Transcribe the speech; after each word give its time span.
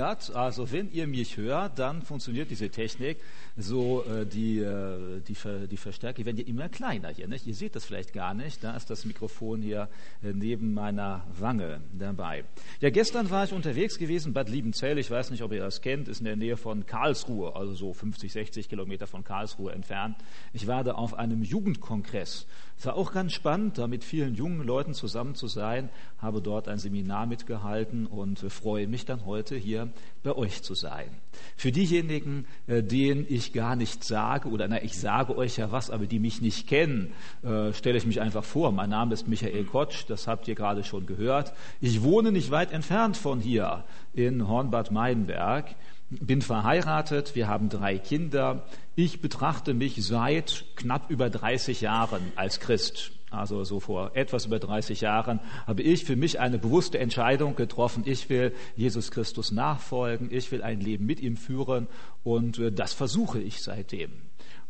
funktioniert. 0.00 0.36
Also 0.36 0.72
wenn 0.72 0.90
ihr 0.92 1.06
mich 1.06 1.36
hört, 1.36 1.78
dann 1.78 2.02
funktioniert 2.02 2.50
diese 2.50 2.70
Technik. 2.70 3.18
So 3.56 4.04
äh, 4.04 4.24
die, 4.26 4.58
äh, 4.58 5.20
die, 5.26 5.34
Ver, 5.34 5.66
die 5.66 5.76
Verstärker 5.76 6.24
werden 6.24 6.36
ja 6.36 6.46
immer 6.46 6.68
kleiner 6.68 7.08
hier. 7.08 7.28
Nicht? 7.28 7.46
Ihr 7.46 7.54
seht 7.54 7.76
das 7.76 7.84
vielleicht 7.84 8.12
gar 8.12 8.34
nicht. 8.34 8.62
Da 8.64 8.76
ist 8.76 8.90
das 8.90 9.04
Mikrofon 9.04 9.62
hier 9.62 9.88
äh, 10.22 10.32
neben 10.32 10.72
meiner 10.72 11.26
Wange 11.38 11.80
dabei. 11.92 12.44
Ja, 12.80 12.90
gestern 12.90 13.30
war 13.30 13.44
ich 13.44 13.52
unterwegs 13.52 13.98
gewesen, 13.98 14.32
Bad 14.32 14.48
Liebenzell. 14.48 14.98
Ich 14.98 15.10
weiß 15.10 15.30
nicht, 15.30 15.42
ob 15.42 15.52
ihr 15.52 15.60
das 15.60 15.80
kennt. 15.80 16.08
Ist 16.08 16.20
in 16.20 16.26
der 16.26 16.36
Nähe 16.36 16.56
von 16.56 16.86
Karlsruhe, 16.86 17.54
also 17.54 17.74
so 17.74 17.92
50, 17.92 18.32
60 18.32 18.68
Kilometer 18.68 19.06
von 19.06 19.24
Karlsruhe 19.24 19.72
entfernt. 19.72 20.16
Ich 20.52 20.66
war 20.66 20.84
da 20.84 20.92
auf 20.92 21.14
einem 21.14 21.42
Jugendkongress. 21.42 22.46
Es 22.80 22.86
war 22.86 22.96
auch 22.96 23.12
ganz 23.12 23.34
spannend, 23.34 23.76
da 23.76 23.86
mit 23.86 24.04
vielen 24.04 24.34
jungen 24.34 24.66
Leuten 24.66 24.94
zusammen 24.94 25.34
zu 25.34 25.48
sein. 25.48 25.90
Habe 26.16 26.40
dort 26.40 26.66
ein 26.66 26.78
Seminar 26.78 27.26
mitgehalten 27.26 28.06
und 28.06 28.38
freue 28.38 28.88
mich 28.88 29.04
dann 29.04 29.26
heute 29.26 29.54
hier 29.54 29.90
bei 30.22 30.34
euch 30.34 30.62
zu 30.62 30.72
sein. 30.72 31.08
Für 31.58 31.72
diejenigen, 31.72 32.46
äh, 32.66 32.82
denen 32.82 33.26
ich 33.28 33.52
gar 33.52 33.76
nichts 33.76 34.08
sage, 34.08 34.48
oder 34.48 34.66
na, 34.66 34.82
ich 34.82 34.98
sage 34.98 35.36
euch 35.36 35.58
ja 35.58 35.70
was, 35.70 35.90
aber 35.90 36.06
die 36.06 36.18
mich 36.18 36.40
nicht 36.40 36.68
kennen, 36.68 37.12
äh, 37.42 37.74
stelle 37.74 37.98
ich 37.98 38.06
mich 38.06 38.22
einfach 38.22 38.44
vor. 38.44 38.72
Mein 38.72 38.88
Name 38.88 39.12
ist 39.12 39.28
Michael 39.28 39.64
Kotsch, 39.64 40.06
das 40.08 40.26
habt 40.26 40.48
ihr 40.48 40.54
gerade 40.54 40.82
schon 40.82 41.04
gehört. 41.04 41.52
Ich 41.82 42.02
wohne 42.02 42.32
nicht 42.32 42.50
weit 42.50 42.72
entfernt 42.72 43.18
von 43.18 43.40
hier 43.40 43.84
in 44.14 44.48
Hornbad 44.48 44.90
Meidenberg 44.90 45.66
bin 46.10 46.42
verheiratet, 46.42 47.34
wir 47.34 47.46
haben 47.46 47.68
drei 47.68 47.98
Kinder. 47.98 48.64
Ich 48.96 49.20
betrachte 49.20 49.74
mich 49.74 50.04
seit 50.04 50.64
knapp 50.74 51.10
über 51.10 51.30
30 51.30 51.80
Jahren 51.80 52.32
als 52.36 52.60
Christ. 52.60 53.12
Also 53.30 53.62
so 53.62 53.78
vor 53.78 54.16
etwas 54.16 54.46
über 54.46 54.58
30 54.58 55.02
Jahren 55.02 55.38
habe 55.66 55.82
ich 55.82 56.04
für 56.04 56.16
mich 56.16 56.40
eine 56.40 56.58
bewusste 56.58 56.98
Entscheidung 56.98 57.54
getroffen. 57.54 58.02
Ich 58.04 58.28
will 58.28 58.52
Jesus 58.74 59.12
Christus 59.12 59.52
nachfolgen. 59.52 60.28
Ich 60.32 60.50
will 60.50 60.62
ein 60.62 60.80
Leben 60.80 61.06
mit 61.06 61.20
ihm 61.20 61.36
führen. 61.36 61.86
Und 62.24 62.58
äh, 62.58 62.72
das 62.72 62.92
versuche 62.92 63.40
ich 63.40 63.62
seitdem. 63.62 64.10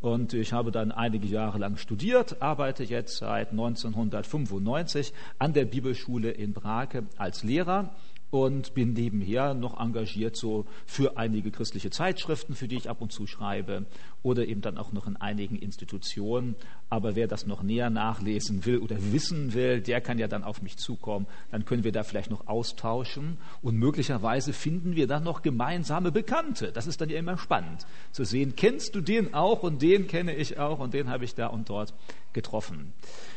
Und 0.00 0.34
ich 0.34 0.52
habe 0.52 0.70
dann 0.70 0.92
einige 0.92 1.26
Jahre 1.26 1.58
lang 1.58 1.76
studiert, 1.76 2.40
arbeite 2.40 2.84
jetzt 2.84 3.18
seit 3.18 3.50
1995 3.50 5.12
an 5.38 5.52
der 5.52 5.66
Bibelschule 5.66 6.30
in 6.30 6.54
Brake 6.54 7.04
als 7.18 7.42
Lehrer 7.42 7.94
und 8.30 8.74
bin 8.74 8.92
nebenher 8.92 9.54
noch 9.54 9.78
engagiert 9.78 10.36
so 10.36 10.66
für 10.86 11.16
einige 11.16 11.50
christliche 11.50 11.90
Zeitschriften, 11.90 12.54
für 12.54 12.68
die 12.68 12.76
ich 12.76 12.88
ab 12.88 13.00
und 13.00 13.12
zu 13.12 13.26
schreibe 13.26 13.86
oder 14.22 14.46
eben 14.46 14.60
dann 14.60 14.78
auch 14.78 14.92
noch 14.92 15.06
in 15.06 15.16
einigen 15.16 15.56
Institutionen. 15.56 16.54
Aber 16.88 17.16
wer 17.16 17.26
das 17.26 17.46
noch 17.46 17.62
näher 17.62 17.90
nachlesen 17.90 18.64
will 18.66 18.78
oder 18.78 18.96
wissen 19.12 19.54
will, 19.54 19.80
der 19.80 20.00
kann 20.00 20.18
ja 20.18 20.28
dann 20.28 20.44
auf 20.44 20.62
mich 20.62 20.76
zukommen. 20.76 21.26
Dann 21.50 21.64
können 21.64 21.84
wir 21.84 21.92
da 21.92 22.02
vielleicht 22.02 22.30
noch 22.30 22.46
austauschen 22.46 23.38
und 23.62 23.76
möglicherweise 23.76 24.52
finden 24.52 24.96
wir 24.96 25.06
dann 25.06 25.24
noch 25.24 25.42
gemeinsame 25.42 26.12
Bekannte. 26.12 26.72
Das 26.72 26.86
ist 26.86 27.00
dann 27.00 27.08
ja 27.08 27.18
immer 27.18 27.38
spannend 27.38 27.86
zu 28.12 28.24
sehen, 28.24 28.54
kennst 28.56 28.94
du 28.94 29.00
den 29.00 29.34
auch 29.34 29.62
und 29.62 29.82
den 29.82 30.06
kenne 30.06 30.34
ich 30.34 30.58
auch 30.58 30.78
und 30.78 30.94
den 30.94 31.08
habe 31.08 31.24
ich 31.24 31.34
da 31.34 31.48
und 31.48 31.68
dort 31.68 31.94
getroffen. 32.32 32.92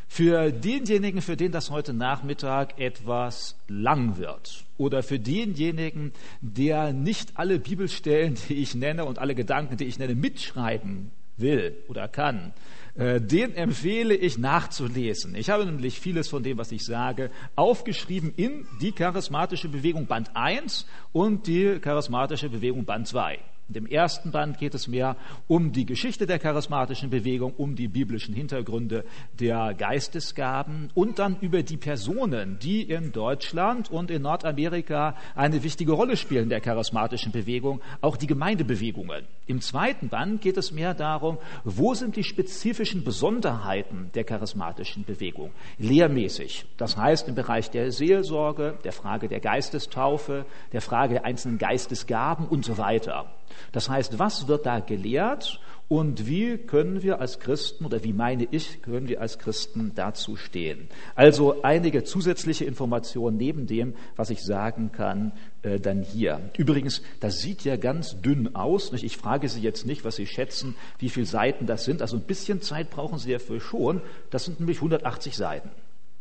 Für 0.08 0.52
denjenigen, 0.52 1.22
für 1.22 1.36
den 1.36 1.52
das 1.52 1.72
heute 1.72 1.94
Nachmittag 1.94 2.80
etwas 2.80 3.56
lang 3.68 4.18
wird, 4.18 4.64
oder 4.78 5.04
für 5.04 5.20
denjenigen, 5.20 6.12
der 6.42 6.94
nicht 6.94 7.38
alle 7.38 7.60
Bibelstellen, 7.60 8.38
die 8.50 8.56
ich 8.56 8.76
nenne 8.76 9.06
und 9.06 9.20
alle 9.20 9.36
Gedanken, 9.36 9.78
die 9.78 9.86
ich 9.86 9.98
nenne, 9.98 10.16
mitschreiben 10.16 11.12
will 11.38 11.76
oder 11.88 12.08
kann, 12.08 12.54
äh, 12.96 13.20
den 13.20 13.56
empfehle 13.56 14.16
ich 14.16 14.38
nachzulesen. 14.38 15.36
Ich 15.36 15.50
habe 15.50 15.66
nämlich 15.66 16.00
vieles 16.00 16.30
von 16.30 16.44
dem, 16.44 16.58
was 16.58 16.72
ich 16.72 16.86
sage, 16.86 17.32
aufgeschrieben 17.56 18.34
in 18.36 18.68
die 18.82 18.92
charismatische 18.92 19.70
Bewegung 19.70 20.06
Band 20.06 20.36
1 20.36 20.86
und 21.12 21.48
die 21.48 21.80
charismatische 21.80 22.50
Bewegung 22.50 22.86
Band 22.86 23.08
2. 23.08 23.40
In 23.74 23.86
dem 23.86 23.92
ersten 23.92 24.30
Band 24.30 24.60
geht 24.60 24.76
es 24.76 24.88
mehr 24.88 25.16
um 25.48 25.72
die 25.72 25.88
Geschichte 25.88 26.28
der 26.28 26.38
charismatischen 26.38 27.10
Bewegung, 27.10 27.54
um 27.58 27.76
die 27.76 27.88
biblischen 27.88 28.36
Hintergründe 28.36 29.04
der 29.40 29.74
Geistesgaben 29.74 30.92
und 30.94 31.18
dann 31.18 31.38
über 31.42 31.64
die 31.64 31.78
Personen, 31.78 32.60
die 32.60 32.84
in 32.84 33.12
Deutschland 33.12 33.90
und 33.90 34.12
in 34.12 34.22
Nordamerika 34.22 35.16
eine 35.34 35.64
wichtige 35.64 35.94
Rolle 35.94 36.18
spielen 36.18 36.50
der 36.50 36.62
charismatischen 36.62 37.32
Bewegung, 37.32 37.82
auch 38.02 38.16
die 38.16 38.28
Gemeindebewegungen. 38.28 39.26
Im 39.48 39.60
zweiten 39.60 40.08
Band 40.08 40.42
geht 40.42 40.58
es 40.58 40.72
mehr 40.72 40.94
darum, 40.94 41.40
wo 41.64 41.96
sind 41.96 42.16
die 42.16 42.24
spezifischen 42.24 43.04
Besonderheiten 43.04 44.12
der 44.14 44.24
charismatischen 44.24 45.04
Bewegung, 45.04 45.50
lehrmäßig. 45.80 46.66
Das 46.78 46.96
heißt 46.96 47.28
im 47.28 47.34
Bereich 47.34 47.72
der 47.72 47.92
Seelsorge, 47.92 48.78
der 48.84 48.92
Frage 48.92 49.28
der 49.28 49.40
Geistestaufe, 49.40 50.46
der 50.74 50.82
Frage 50.82 51.16
der 51.16 51.26
einzelnen 51.26 51.58
Geistesgaben 51.58 52.48
und 52.48 52.64
so 52.64 52.78
weiter. 52.78 53.34
Das 53.72 53.90
heißt, 53.90 54.20
was 54.20 54.48
wird 54.48 54.66
da 54.66 54.80
gelehrt 54.80 55.60
und 55.88 56.28
wie 56.28 56.58
können 56.58 57.04
wir 57.04 57.20
als 57.20 57.40
Christen 57.40 57.86
oder 57.86 58.04
wie 58.04 58.14
meine 58.14 58.48
ich, 58.50 58.82
können 58.82 59.08
wir 59.08 59.22
als 59.22 59.38
Christen 59.38 59.92
dazu 59.96 60.36
stehen? 60.36 60.88
Also 61.14 61.62
einige 61.62 62.04
zusätzliche 62.04 62.66
Informationen 62.66 63.38
neben 63.38 63.68
dem, 63.68 63.94
was 64.16 64.30
ich 64.30 64.44
sagen 64.44 64.92
kann, 64.92 65.34
äh, 65.62 65.80
dann 65.80 66.02
hier. 66.02 66.50
Übrigens, 66.58 67.02
das 67.20 67.40
sieht 67.40 67.64
ja 67.64 67.76
ganz 67.76 68.22
dünn 68.22 68.56
aus. 68.56 68.92
Nicht? 68.92 69.04
Ich 69.04 69.18
frage 69.18 69.50
Sie 69.50 69.62
jetzt 69.62 69.86
nicht, 69.86 70.04
was 70.04 70.16
Sie 70.16 70.26
schätzen, 70.26 70.76
wie 71.00 71.10
viele 71.10 71.26
Seiten 71.26 71.68
das 71.68 71.84
sind. 71.84 72.02
Also 72.02 72.18
ein 72.18 72.24
bisschen 72.24 72.62
Zeit 72.62 72.90
brauchen 72.90 73.20
Sie 73.20 73.32
dafür 73.32 73.60
schon. 73.60 74.02
Das 74.30 74.46
sind 74.46 74.60
nämlich 74.60 74.78
180 74.78 75.36
Seiten. 75.36 75.70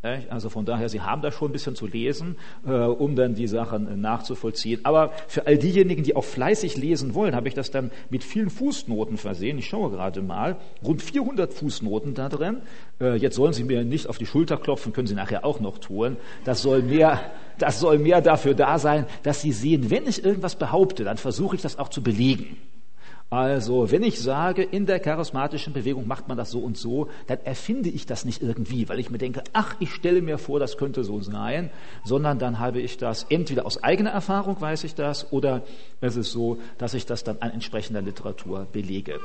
Also 0.03 0.51
von 0.51 0.65
daher, 0.65 0.89
Sie 0.89 1.01
haben 1.01 1.23
da 1.23 1.31
schon 1.31 1.51
ein 1.51 1.53
bisschen 1.53 1.77
zu 1.77 1.87
lesen, 1.87 2.37
äh, 2.67 2.73
um 2.73 3.15
dann 3.15 3.37
die 3.37 3.47
Sachen 3.47 3.87
äh, 3.87 3.97
nachzuvollziehen. 3.97 4.81
Aber 4.83 5.13
für 5.29 5.47
all 5.47 5.57
diejenigen, 5.57 6.03
die 6.03 6.17
auch 6.17 6.25
fleißig 6.25 6.77
lesen 6.77 7.15
wollen, 7.15 7.37
habe 7.37 7.47
ich 7.47 7.55
das 7.55 7.71
dann 7.71 7.93
mit 8.11 8.25
vielen 8.25 8.51
Fußnoten 8.51 9.17
versehen. 9.17 9.59
Ich 9.59 9.67
schaue 9.67 9.91
gerade 9.91 10.21
mal, 10.21 10.57
rund 10.85 11.03
400 11.03 11.55
Fußnoten 11.55 12.15
da 12.15 12.29
drin. 12.29 12.63
Äh, 13.01 13.15
jetzt 13.15 13.37
sollen 13.37 13.53
Sie 13.53 13.63
mir 13.63 13.85
nicht 13.85 14.09
auf 14.09 14.19
die 14.19 14.27
Schulter 14.27 14.57
klopfen, 14.57 14.93
können 14.93 15.07
Sie 15.07 15.15
nachher 15.15 15.45
auch 15.45 15.61
noch 15.61 15.79
tun. 15.79 16.17
Das 16.45 16.63
soll 16.63 16.83
mehr, 16.83 17.21
das 17.59 17.79
soll 17.79 17.99
mehr 17.99 18.21
dafür 18.21 18.55
da 18.55 18.81
sein, 18.81 19.07
dass 19.23 19.41
Sie 19.41 19.53
sehen, 19.53 19.89
wenn 19.89 20.09
ich 20.09 20.25
irgendwas 20.25 20.57
behaupte, 20.57 21.05
dann 21.05 21.17
versuche 21.17 21.55
ich 21.55 21.63
das 21.63 21.79
auch 21.79 21.91
zu 21.91 22.03
belegen. 22.03 22.57
Also, 23.33 23.91
wenn 23.91 24.03
ich 24.03 24.21
sage, 24.21 24.63
in 24.63 24.85
der 24.85 25.01
charismatischen 25.01 25.73
Bewegung 25.73 26.07
macht 26.07 26.29
man 26.29 26.37
das 26.37 26.51
so 26.51 26.59
und 26.59 26.77
so, 26.77 27.09
dann 27.29 27.39
erfinde 27.45 27.89
ich 27.89 28.05
das 28.05 28.27
nicht 28.27 28.43
irgendwie, 28.43 28.91
weil 28.91 29.01
ich 29.01 29.09
mir 29.09 29.17
denke, 29.17 29.43
ach, 29.55 29.75
ich 29.81 29.95
stelle 29.95 30.21
mir 30.21 30.37
vor, 30.37 30.61
das 30.61 30.77
könnte 30.77 31.03
so 31.03 31.19
sein, 31.23 31.71
sondern 32.05 32.39
dann 32.39 32.59
habe 32.59 32.83
ich 32.83 32.99
das 32.99 33.25
entweder 33.31 33.65
aus 33.65 33.83
eigener 33.83 34.11
Erfahrung 34.11 34.61
weiß 34.61 34.85
ich 34.85 34.95
das 34.95 35.33
oder 35.33 35.63
es 36.03 36.17
ist 36.17 36.31
so, 36.31 36.59
dass 36.77 36.93
ich 36.93 37.07
das 37.07 37.25
dann 37.25 37.39
an 37.41 37.53
entsprechender 37.53 38.03
Literatur 38.03 38.67
belege. 38.71 39.19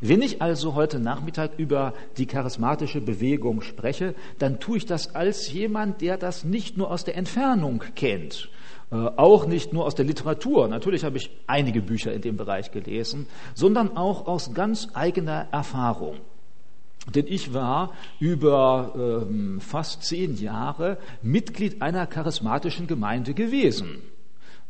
Wenn 0.00 0.22
ich 0.22 0.42
also 0.42 0.74
heute 0.74 0.98
Nachmittag 0.98 1.52
über 1.56 1.94
die 2.16 2.26
charismatische 2.26 3.00
Bewegung 3.00 3.62
spreche, 3.62 4.16
dann 4.40 4.58
tue 4.58 4.78
ich 4.78 4.86
das 4.86 5.14
als 5.14 5.52
jemand, 5.52 6.00
der 6.00 6.16
das 6.16 6.42
nicht 6.42 6.76
nur 6.76 6.90
aus 6.90 7.04
der 7.04 7.16
Entfernung 7.16 7.84
kennt, 7.94 8.48
auch 8.92 9.46
nicht 9.46 9.72
nur 9.72 9.86
aus 9.86 9.94
der 9.94 10.04
Literatur, 10.04 10.68
natürlich 10.68 11.04
habe 11.04 11.16
ich 11.16 11.30
einige 11.46 11.80
Bücher 11.80 12.12
in 12.12 12.20
dem 12.20 12.36
Bereich 12.36 12.72
gelesen, 12.72 13.26
sondern 13.54 13.96
auch 13.96 14.26
aus 14.26 14.52
ganz 14.52 14.88
eigener 14.94 15.48
Erfahrung. 15.50 16.16
Denn 17.14 17.26
ich 17.26 17.52
war 17.52 17.92
über 18.20 18.92
ähm, 19.28 19.60
fast 19.60 20.04
zehn 20.04 20.36
Jahre 20.36 20.98
Mitglied 21.20 21.82
einer 21.82 22.06
charismatischen 22.06 22.86
Gemeinde 22.86 23.34
gewesen 23.34 24.02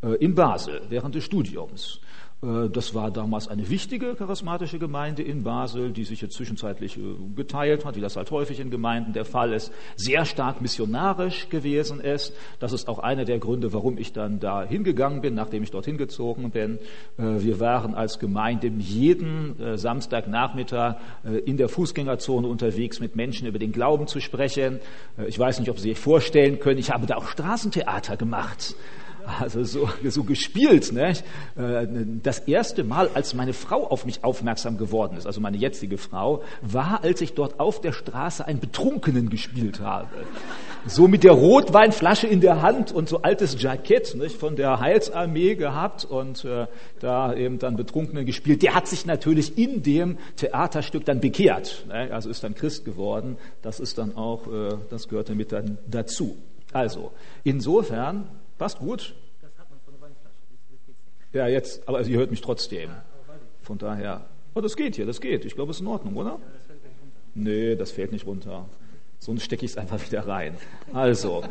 äh, 0.02 0.14
in 0.14 0.34
Basel 0.34 0.82
während 0.88 1.14
des 1.14 1.24
Studiums. 1.24 2.00
Äh, 2.42 2.68
das 2.70 2.94
war 2.94 3.10
damals 3.10 3.48
eine 3.48 3.68
wichtige 3.68 4.14
charismatische 4.14 4.78
Gemeinde 4.78 5.22
in 5.22 5.42
Basel, 5.42 5.90
die 5.90 6.04
sich 6.04 6.20
jetzt 6.20 6.34
zwischenzeitlich 6.34 6.98
äh, 6.98 7.02
geteilt 7.34 7.84
hat, 7.84 7.96
wie 7.96 8.00
das 8.00 8.16
halt 8.16 8.30
häufig 8.30 8.60
in 8.60 8.70
Gemeinden 8.70 9.12
der 9.12 9.24
Fall 9.24 9.52
ist, 9.52 9.72
sehr 9.96 10.24
stark 10.24 10.60
missionarisch 10.60 11.48
gewesen 11.48 12.00
ist. 12.00 12.34
Das 12.58 12.72
ist 12.72 12.88
auch 12.88 12.98
einer 12.98 13.24
der 13.24 13.38
Gründe, 13.38 13.72
warum 13.72 13.98
ich 13.98 14.12
dann 14.12 14.40
da 14.40 14.64
hingegangen 14.64 15.20
bin, 15.20 15.34
nachdem 15.34 15.62
ich 15.62 15.70
dorthin 15.70 15.96
gezogen 15.96 16.50
bin. 16.50 16.78
Äh, 17.16 17.42
wir 17.42 17.60
waren 17.60 17.94
als 17.94 18.18
Gemeinde 18.18 18.68
jeden 18.78 19.56
Samstagnachmittag 19.76 20.96
in 21.44 21.56
der 21.56 21.68
Fußgängerzone 21.68 22.46
unterwegs, 22.46 23.00
mit 23.00 23.16
Menschen 23.16 23.46
über 23.46 23.58
den 23.58 23.72
Glauben 23.72 24.06
zu 24.06 24.20
sprechen. 24.20 24.80
Ich 25.26 25.38
weiß 25.38 25.60
nicht, 25.60 25.70
ob 25.70 25.78
Sie 25.78 25.90
sich 25.90 25.98
vorstellen 25.98 26.58
können, 26.58 26.78
ich 26.78 26.90
habe 26.90 27.06
da 27.06 27.16
auch 27.16 27.26
Straßentheater 27.26 28.16
gemacht 28.16 28.74
also 29.40 29.64
so, 29.64 29.88
so 30.08 30.24
gespielt. 30.24 30.92
Ne? 30.92 31.14
Das 32.22 32.40
erste 32.40 32.84
Mal, 32.84 33.10
als 33.14 33.34
meine 33.34 33.52
Frau 33.52 33.86
auf 33.86 34.04
mich 34.04 34.24
aufmerksam 34.24 34.78
geworden 34.78 35.16
ist, 35.16 35.26
also 35.26 35.40
meine 35.40 35.56
jetzige 35.56 35.98
Frau, 35.98 36.42
war, 36.60 37.02
als 37.04 37.20
ich 37.20 37.34
dort 37.34 37.60
auf 37.60 37.80
der 37.80 37.92
Straße 37.92 38.44
einen 38.46 38.60
Betrunkenen 38.60 39.30
gespielt 39.30 39.80
habe. 39.80 40.08
So 40.86 41.06
mit 41.06 41.22
der 41.22 41.32
Rotweinflasche 41.32 42.26
in 42.26 42.40
der 42.40 42.62
Hand 42.62 42.92
und 42.92 43.08
so 43.08 43.22
altes 43.22 43.60
Jackett 43.60 44.14
nicht, 44.16 44.36
von 44.36 44.56
der 44.56 44.80
Heilsarmee 44.80 45.54
gehabt 45.54 46.04
und 46.04 46.44
äh, 46.44 46.66
da 46.98 47.34
eben 47.34 47.58
dann 47.58 47.76
Betrunkenen 47.76 48.26
gespielt. 48.26 48.62
Der 48.62 48.74
hat 48.74 48.88
sich 48.88 49.06
natürlich 49.06 49.56
in 49.56 49.82
dem 49.82 50.18
Theaterstück 50.36 51.04
dann 51.04 51.20
bekehrt, 51.20 51.84
ne? 51.88 52.12
also 52.12 52.28
ist 52.28 52.42
dann 52.42 52.54
Christ 52.54 52.84
geworden. 52.84 53.36
Das 53.62 53.78
ist 53.78 53.98
dann 53.98 54.16
auch, 54.16 54.46
äh, 54.48 54.74
das 54.90 55.08
gehört 55.08 55.28
damit 55.28 55.52
dann 55.52 55.78
dazu. 55.86 56.36
Also 56.72 57.12
insofern 57.44 58.28
Passt 58.58 58.78
gut? 58.78 59.14
Ja, 61.32 61.48
jetzt, 61.48 61.88
aber 61.88 62.02
ihr 62.02 62.18
hört 62.18 62.30
mich 62.30 62.42
trotzdem. 62.42 62.90
Von 63.62 63.78
daher, 63.78 64.26
oh, 64.54 64.60
das 64.60 64.76
geht 64.76 64.96
hier, 64.96 65.06
das 65.06 65.20
geht. 65.20 65.44
Ich 65.44 65.54
glaube, 65.54 65.70
es 65.70 65.78
ist 65.78 65.80
in 65.80 65.86
Ordnung, 65.86 66.16
oder? 66.16 66.38
Nee, 67.34 67.74
das 67.76 67.90
fällt 67.90 68.12
nicht 68.12 68.26
runter. 68.26 68.68
Sonst 69.18 69.44
stecke 69.44 69.64
ich 69.64 69.70
es 69.70 69.78
einfach 69.78 70.04
wieder 70.04 70.26
rein. 70.26 70.56
Also, 70.92 71.44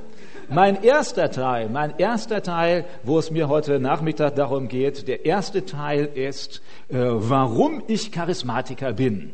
mein 0.49 0.83
erster 0.83 1.31
Teil, 1.31 1.69
mein 1.69 1.97
erster 1.97 2.43
Teil, 2.43 2.85
wo 3.03 3.17
es 3.17 3.31
mir 3.31 3.47
heute 3.47 3.79
Nachmittag 3.79 4.35
darum 4.35 4.67
geht, 4.67 5.07
der 5.07 5.25
erste 5.25 5.65
Teil 5.65 6.05
ist, 6.05 6.61
äh, 6.89 6.97
warum 6.97 7.81
ich 7.87 8.11
Charismatiker 8.11 8.91
bin. 8.91 9.31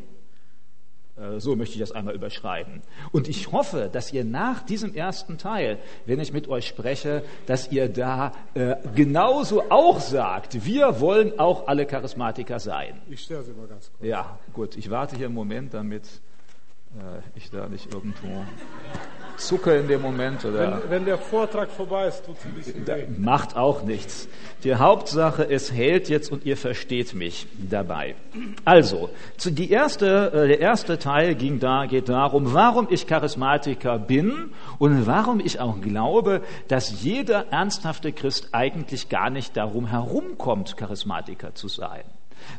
Äh, 1.18 1.40
so 1.40 1.56
möchte 1.56 1.76
ich 1.76 1.80
das 1.80 1.92
einmal 1.92 2.14
überschreiben. 2.16 2.82
Und 3.12 3.28
ich 3.28 3.52
hoffe, 3.52 3.90
dass 3.92 4.14
ihr 4.14 4.24
nach 4.24 4.64
diesem 4.64 4.94
ersten 4.94 5.38
Teil, 5.38 5.80
wenn 6.06 6.20
ich 6.20 6.32
mit 6.32 6.48
euch 6.48 6.68
spreche, 6.68 7.24
dass 7.46 7.72
ihr 7.72 7.90
da 7.90 8.34
äh, 8.54 8.76
genauso 8.96 9.64
auch 9.70 10.00
sagt, 10.00 10.66
wir 10.66 11.00
wollen 11.00 11.40
auch 11.40 11.68
alle 11.68 11.86
Charismatiker 11.86 12.60
sein. 12.60 13.02
Ich 13.10 13.22
stelle 13.22 13.44
sie 13.44 13.54
mal 13.54 13.68
ganz 13.68 13.92
kurz. 13.92 14.08
Ja, 14.08 14.38
gut, 14.54 14.78
ich 14.78 14.90
warte 14.90 15.16
hier 15.16 15.26
einen 15.26 15.36
Moment, 15.36 15.74
damit 15.74 16.04
äh, 16.96 17.22
ich 17.36 17.50
da 17.50 17.68
nicht 17.68 17.94
irgendwo 17.94 18.46
zucke 19.38 19.76
in 19.76 19.88
dem 19.88 20.02
Moment. 20.02 20.44
Oder 20.46 20.82
wenn, 20.84 20.90
wenn 20.90 21.06
der 21.06 21.18
Vortrag 21.18 21.70
vorbei 21.70 22.08
ist, 22.08 22.26
tut 22.26 22.36
ein 22.46 22.54
bisschen 22.54 22.86
weh. 22.88 23.06
Macht 23.18 23.56
auch 23.56 23.84
nichts. 23.84 24.28
Die 24.64 24.76
Hauptsache, 24.76 25.50
es 25.50 25.72
hält 25.72 26.10
jetzt 26.10 26.32
und 26.32 26.46
ihr 26.46 26.58
versteht 26.58 27.14
mich 27.14 27.48
dabei. 27.58 28.16
Also, 28.66 29.10
die 29.46 29.70
erste, 29.70 30.32
äh, 30.34 30.48
der 30.48 30.60
erste 30.60 30.98
Teil 30.98 31.36
ging 31.36 31.60
da, 31.60 31.86
geht 31.86 32.10
darum, 32.10 32.54
warum 32.54 32.88
ich 32.90 33.08
Charismatiker 33.08 34.00
bin 34.00 34.52
und 34.80 35.06
warum 35.06 35.40
ich 35.40 35.60
auch 35.60 35.80
glaube, 35.80 36.42
dass 36.68 37.04
jeder 37.04 37.48
ernsthafte 37.52 38.12
Christ 38.12 38.50
eigentlich 38.52 39.10
gar 39.10 39.30
nicht 39.30 39.56
darum 39.56 39.88
herumkommt, 39.88 40.76
Charismatiker 40.76 41.54
zu 41.54 41.68
sein. 41.68 42.04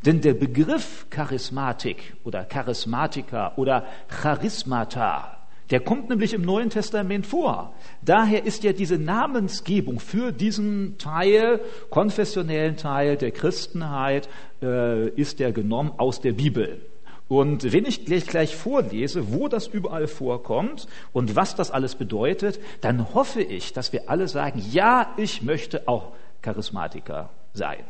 Denn 0.05 0.21
der 0.21 0.35
Begriff 0.35 1.07
Charismatik 1.11 2.15
oder 2.25 2.45
Charismatiker 2.45 3.53
oder 3.57 3.85
Charismata, 4.09 5.38
der 5.71 5.81
kommt 5.81 6.09
nämlich 6.09 6.35
im 6.35 6.43
Neuen 6.43 6.71
Testament 6.71 7.27
vor. 7.27 7.75
Daher 8.03 8.45
ist 8.45 8.65
ja 8.65 8.73
diese 8.73 8.99
Namensgebung 8.99 10.01
für 10.01 10.33
diesen 10.33 10.97
Teil, 10.99 11.61
konfessionellen 11.91 12.77
Teil 12.77 13.17
der 13.17 13.31
Christenheit, 13.31 14.29
äh, 14.63 15.09
ist 15.11 15.41
der 15.41 15.53
genommen 15.53 15.93
aus 15.99 16.21
der 16.21 16.33
Bibel. 16.33 16.81
Und 17.29 17.75
wenn 17.75 17.85
ich 17.85 18.07
gleich, 18.07 18.27
gleich 18.27 18.57
vorlese, 18.57 19.33
wo 19.33 19.49
das 19.49 19.67
überall 19.67 20.07
vorkommt 20.07 20.87
und 21.13 21.37
was 21.37 21.55
das 21.55 21.71
alles 21.71 21.95
bedeutet, 21.95 22.59
dann 22.81 23.13
hoffe 23.13 23.43
ich, 23.43 23.75
dass 23.75 23.93
wir 23.93 24.09
alle 24.09 24.29
sagen, 24.29 24.63
ja, 24.73 25.13
ich 25.19 25.43
möchte 25.43 25.87
auch 25.87 26.13
Charismatiker 26.41 27.29
sein. 27.53 27.85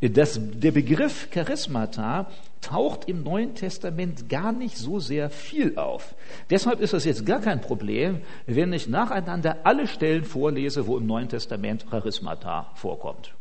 Das, 0.00 0.38
der 0.42 0.72
Begriff 0.72 1.30
Charismata 1.30 2.26
taucht 2.60 3.08
im 3.08 3.22
Neuen 3.22 3.54
Testament 3.54 4.28
gar 4.28 4.52
nicht 4.52 4.76
so 4.76 4.98
sehr 4.98 5.30
viel 5.30 5.78
auf. 5.78 6.14
Deshalb 6.50 6.80
ist 6.80 6.92
es 6.92 7.04
jetzt 7.04 7.24
gar 7.24 7.40
kein 7.40 7.60
Problem, 7.60 8.20
wenn 8.46 8.72
ich 8.72 8.88
nacheinander 8.88 9.58
alle 9.64 9.86
Stellen 9.86 10.24
vorlese, 10.24 10.86
wo 10.86 10.98
im 10.98 11.06
Neuen 11.06 11.28
Testament 11.28 11.86
Charismata 11.90 12.70
vorkommt. 12.74 13.34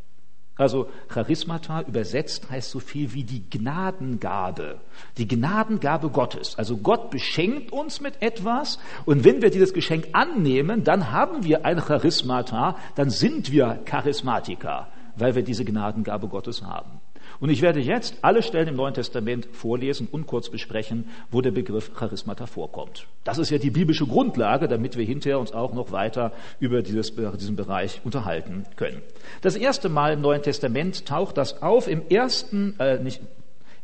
Also 0.58 0.88
Charismata 1.10 1.82
übersetzt 1.82 2.50
heißt 2.50 2.72
so 2.72 2.80
viel 2.80 3.14
wie 3.14 3.24
die 3.24 3.50
Gnadengabe, 3.50 4.80
die 5.18 5.28
Gnadengabe 5.28 6.10
Gottes. 6.10 6.58
Also 6.58 6.78
Gott 6.78 7.10
beschenkt 7.10 7.74
uns 7.74 8.00
mit 8.00 8.22
etwas 8.22 8.80
und 9.04 9.26
wenn 9.26 9.42
wir 9.42 9.50
dieses 9.50 9.74
Geschenk 9.74 10.08
annehmen, 10.14 10.86
dann 10.86 11.12
haben 11.12 11.44
wir 11.44 11.66
ein 11.66 11.82
Charismata, 11.82 12.78
dann 12.96 13.10
sind 13.10 13.52
wir 13.52 13.82
Charismatiker 13.84 14.88
weil 15.18 15.36
wir 15.36 15.44
diese 15.44 15.66
Gnadengabe 15.66 16.28
Gottes 16.28 16.64
haben. 16.64 17.00
Und 17.40 17.50
ich 17.50 17.62
werde 17.62 17.80
jetzt 17.80 18.16
alle 18.22 18.42
Stellen 18.42 18.70
im 18.70 18.76
Neuen 18.76 18.94
Testament 18.94 19.48
vorlesen 19.52 20.08
und 20.10 20.26
kurz 20.26 20.50
besprechen, 20.50 21.10
wo 21.32 21.42
der 21.42 21.52
Begriff 21.52 21.94
Charismata 21.94 22.46
vorkommt. 22.46 23.08
Das 23.24 23.38
ist 23.38 23.50
ja 23.50 23.58
die 23.58 23.72
biblische 23.72 24.06
Grundlage, 24.06 24.68
damit 24.68 24.98
wir 24.98 25.06
hinterher 25.06 25.40
uns 25.40 25.52
auch 25.52 25.74
noch 25.74 25.92
weiter 25.92 26.32
über 26.60 26.82
dieses, 26.82 27.14
diesen 27.16 27.56
Bereich 27.56 28.02
unterhalten 28.04 28.66
können. 28.76 29.02
Das 29.42 29.56
erste 29.56 29.90
Mal 29.90 30.14
im 30.14 30.22
Neuen 30.22 30.44
Testament 30.44 31.06
taucht 31.06 31.38
das 31.38 31.62
auf 31.62 31.88
im 31.88 32.08
ersten, 32.10 32.80
äh, 32.80 33.00
nicht, 33.00 33.22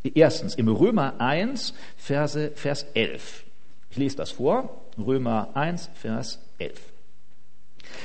erstens 0.04 0.56
im 0.56 0.68
Römer 0.68 1.16
1, 1.20 1.74
Verse, 1.98 2.52
Vers 2.56 2.86
11. 2.94 3.44
Ich 3.90 3.98
lese 3.98 4.16
das 4.16 4.32
vor. 4.32 4.82
Römer 4.98 5.50
1, 5.54 5.90
Vers 5.96 6.40
11. 6.58 6.80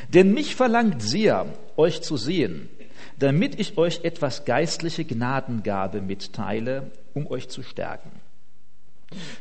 Denn 0.09 0.35
mich 0.35 0.57
verlangt 0.57 1.01
sehr, 1.03 1.47
euch 1.77 2.03
zu 2.03 2.17
sehen, 2.17 2.69
damit 3.19 3.59
ich 3.59 3.79
euch 3.79 4.01
etwas 4.05 4.45
geistliche 4.45 5.05
Gnadengabe 5.05 6.01
mitteile, 6.01 6.91
um 7.15 7.27
euch 7.27 7.49
zu 7.49 7.63
stärken. 7.63 8.11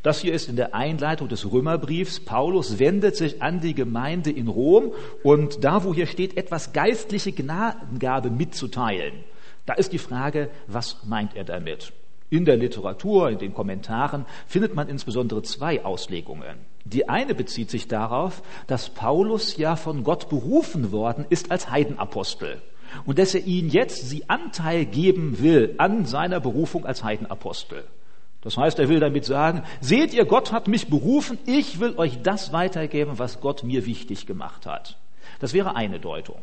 Das 0.03 0.19
hier 0.19 0.33
ist 0.33 0.47
in 0.47 0.55
der 0.55 0.75
Einleitung 0.75 1.27
des 1.27 1.51
Römerbriefs. 1.51 2.19
Paulus 2.19 2.77
wendet 2.77 3.15
sich 3.15 3.41
an 3.41 3.61
die 3.61 3.73
Gemeinde 3.73 4.29
in 4.29 4.47
Rom 4.47 4.93
und 5.23 5.63
da, 5.63 5.83
wo 5.83 5.93
hier 5.93 6.05
steht, 6.05 6.37
etwas 6.37 6.71
geistliche 6.71 7.31
Gnadengabe 7.31 8.29
mitzuteilen, 8.29 9.13
da 9.65 9.73
ist 9.73 9.93
die 9.93 9.97
Frage, 9.97 10.49
was 10.67 10.97
meint 11.05 11.35
er 11.35 11.43
damit? 11.43 11.91
In 12.29 12.45
der 12.45 12.57
Literatur, 12.57 13.29
in 13.29 13.39
den 13.39 13.53
Kommentaren 13.53 14.25
findet 14.47 14.75
man 14.75 14.89
insbesondere 14.89 15.41
zwei 15.43 15.83
Auslegungen. 15.83 16.57
Die 16.83 17.09
eine 17.09 17.33
bezieht 17.33 17.71
sich 17.71 17.87
darauf, 17.87 18.43
dass 18.67 18.89
Paulus 18.89 19.57
ja 19.57 19.75
von 19.75 20.03
Gott 20.03 20.29
berufen 20.29 20.91
worden 20.91 21.25
ist 21.29 21.51
als 21.51 21.71
Heidenapostel 21.71 22.61
und 23.05 23.19
dass 23.19 23.35
er 23.35 23.45
ihnen 23.45 23.69
jetzt 23.69 24.09
sie 24.09 24.29
Anteil 24.29 24.85
geben 24.85 25.39
will 25.39 25.75
an 25.77 26.05
seiner 26.05 26.39
Berufung 26.39 26.85
als 26.85 27.03
Heidenapostel. 27.03 27.83
Das 28.41 28.57
heißt, 28.57 28.77
er 28.77 28.89
will 28.89 28.99
damit 28.99 29.25
sagen, 29.25 29.63
seht 29.81 30.13
ihr, 30.13 30.25
Gott 30.25 30.51
hat 30.51 30.67
mich 30.67 30.87
berufen, 30.87 31.39
ich 31.47 31.79
will 31.79 31.95
euch 31.97 32.21
das 32.21 32.53
weitergeben, 32.53 33.17
was 33.17 33.41
Gott 33.41 33.63
mir 33.63 33.87
wichtig 33.87 34.27
gemacht 34.27 34.67
hat. 34.67 34.97
Das 35.39 35.53
wäre 35.53 35.75
eine 35.75 35.99
Deutung. 35.99 36.37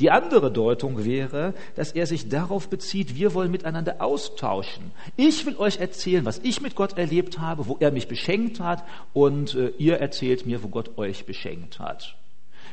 Die 0.00 0.10
andere 0.10 0.50
Deutung 0.50 1.04
wäre, 1.04 1.54
dass 1.76 1.92
er 1.92 2.06
sich 2.06 2.28
darauf 2.28 2.68
bezieht, 2.68 3.14
wir 3.14 3.34
wollen 3.34 3.50
miteinander 3.50 3.96
austauschen. 4.00 4.90
Ich 5.16 5.46
will 5.46 5.56
euch 5.56 5.78
erzählen, 5.78 6.24
was 6.24 6.38
ich 6.38 6.60
mit 6.60 6.74
Gott 6.74 6.98
erlebt 6.98 7.38
habe, 7.38 7.68
wo 7.68 7.76
er 7.78 7.92
mich 7.92 8.08
beschenkt 8.08 8.58
hat, 8.58 8.82
und 9.12 9.54
äh, 9.54 9.68
ihr 9.78 9.98
erzählt 9.98 10.46
mir, 10.46 10.62
wo 10.62 10.68
Gott 10.68 10.98
euch 10.98 11.26
beschenkt 11.26 11.78
hat. 11.78 12.16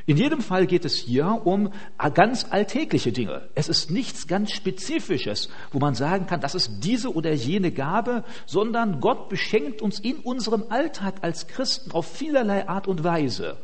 In 0.06 0.18
jedem 0.18 0.42
Fall 0.42 0.66
geht 0.66 0.86
es 0.86 0.96
hier 0.96 1.42
um 1.46 1.72
ganz 2.16 2.48
alltägliche 2.50 3.12
Dinge. 3.12 3.50
Es 3.56 3.70
ist 3.70 3.92
nichts 3.92 4.28
ganz 4.28 4.52
Spezifisches, 4.52 5.50
wo 5.72 5.80
man 5.80 5.94
sagen 5.94 6.26
kann, 6.26 6.42
das 6.42 6.56
ist 6.56 6.84
diese 6.84 7.14
oder 7.14 7.32
jene 7.34 7.72
Gabe, 7.72 8.24
sondern 8.46 9.00
Gott 9.00 9.30
beschenkt 9.30 9.82
uns 9.82 10.00
in 10.00 10.18
unserem 10.18 10.66
Alltag 10.70 11.16
als 11.22 11.48
Christen 11.48 11.92
auf 11.92 12.08
vielerlei 12.08 12.68
Art 12.68 12.88
und 12.88 13.04
Weise. 13.04 13.58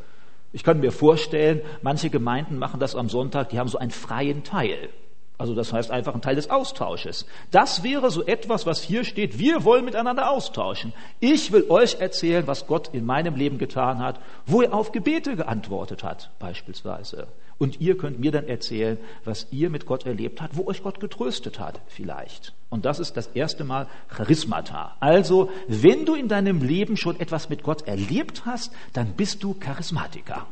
Ich 0.54 0.64
kann 0.64 0.80
mir 0.80 0.92
vorstellen, 0.92 1.62
manche 1.82 2.10
Gemeinden 2.10 2.58
machen 2.58 2.80
das 2.80 2.96
am 2.96 3.10
Sonntag, 3.10 3.50
die 3.50 3.60
haben 3.60 3.68
so 3.68 3.78
einen 3.78 3.92
freien 3.92 4.44
Teil. 4.44 4.90
Also 5.38 5.54
das 5.54 5.72
heißt 5.72 5.92
einfach 5.92 6.16
ein 6.16 6.22
Teil 6.22 6.36
des 6.36 6.50
Austausches. 6.50 7.28
Das 7.52 7.84
wäre 7.84 8.10
so 8.10 8.26
etwas, 8.26 8.66
was 8.66 8.82
hier 8.82 9.04
steht. 9.04 9.38
Wir 9.38 9.64
wollen 9.64 9.86
miteinander 9.86 10.32
austauschen. 10.32 10.94
Ich 11.20 11.52
will 11.52 11.70
euch 11.70 12.00
erzählen, 12.00 12.48
was 12.48 12.66
Gott 12.66 12.90
in 12.92 13.06
meinem 13.06 13.36
Leben 13.36 13.60
getan 13.60 14.00
hat, 14.00 14.20
wo 14.48 14.64
er 14.64 14.74
auf 14.74 14.92
Gebete 14.92 15.36
geantwortet 15.36 16.04
hat, 16.04 16.32
beispielsweise. 16.40 17.28
Und 17.60 17.80
ihr 17.82 17.98
könnt 17.98 18.20
mir 18.20 18.32
dann 18.32 18.48
erzählen, 18.48 18.98
was 19.26 19.48
ihr 19.52 19.70
mit 19.70 19.86
Gott 19.86 20.06
erlebt 20.08 20.42
habt, 20.42 20.58
wo 20.58 20.66
euch 20.66 20.82
Gott 20.82 21.00
getröstet 21.00 21.60
hat, 21.60 21.82
vielleicht. 21.88 22.54
Und 22.70 22.86
das 22.86 23.00
ist 23.00 23.16
das 23.16 23.28
erste 23.28 23.64
Mal 23.64 23.88
Charismata. 24.10 24.96
Also, 25.00 25.52
wenn 25.68 26.06
du 26.06 26.16
in 26.16 26.28
deinem 26.28 26.62
Leben 26.62 26.98
schon 26.98 27.20
etwas 27.20 27.50
mit 27.50 27.64
Gott 27.64 27.88
erlebt 27.88 28.46
hast, 28.46 28.72
dann 28.94 29.14
bist 29.14 29.44
du 29.44 29.54
Charismatiker. 29.54 30.48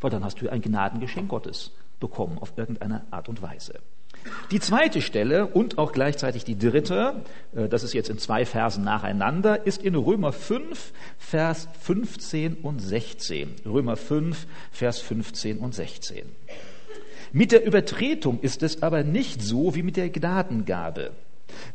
Weil 0.00 0.10
dann 0.10 0.24
hast 0.24 0.40
du 0.40 0.50
ein 0.50 0.62
Gnadengeschenk 0.62 1.28
Gottes 1.28 1.70
bekommen 2.00 2.38
auf 2.38 2.54
irgendeine 2.56 3.06
Art 3.10 3.28
und 3.28 3.42
Weise. 3.42 3.74
Die 4.50 4.60
zweite 4.60 5.00
Stelle 5.00 5.46
und 5.46 5.78
auch 5.78 5.92
gleichzeitig 5.92 6.44
die 6.44 6.58
dritte, 6.58 7.22
äh, 7.54 7.68
das 7.68 7.84
ist 7.84 7.94
jetzt 7.94 8.10
in 8.10 8.18
zwei 8.18 8.44
Versen 8.44 8.84
nacheinander, 8.84 9.66
ist 9.66 9.82
in 9.82 9.94
Römer 9.94 10.32
5, 10.32 10.92
Vers 11.18 11.68
15 11.80 12.56
und 12.56 12.80
16. 12.80 13.54
Römer 13.64 13.96
5, 13.96 14.46
Vers 14.72 15.00
15 15.00 15.58
und 15.58 15.74
16. 15.74 16.24
Mit 17.32 17.52
der 17.52 17.64
Übertretung 17.64 18.40
ist 18.40 18.62
es 18.62 18.82
aber 18.82 19.04
nicht 19.04 19.40
so 19.40 19.74
wie 19.74 19.84
mit 19.84 19.96
der 19.96 20.10
Gnadengabe. 20.10 21.12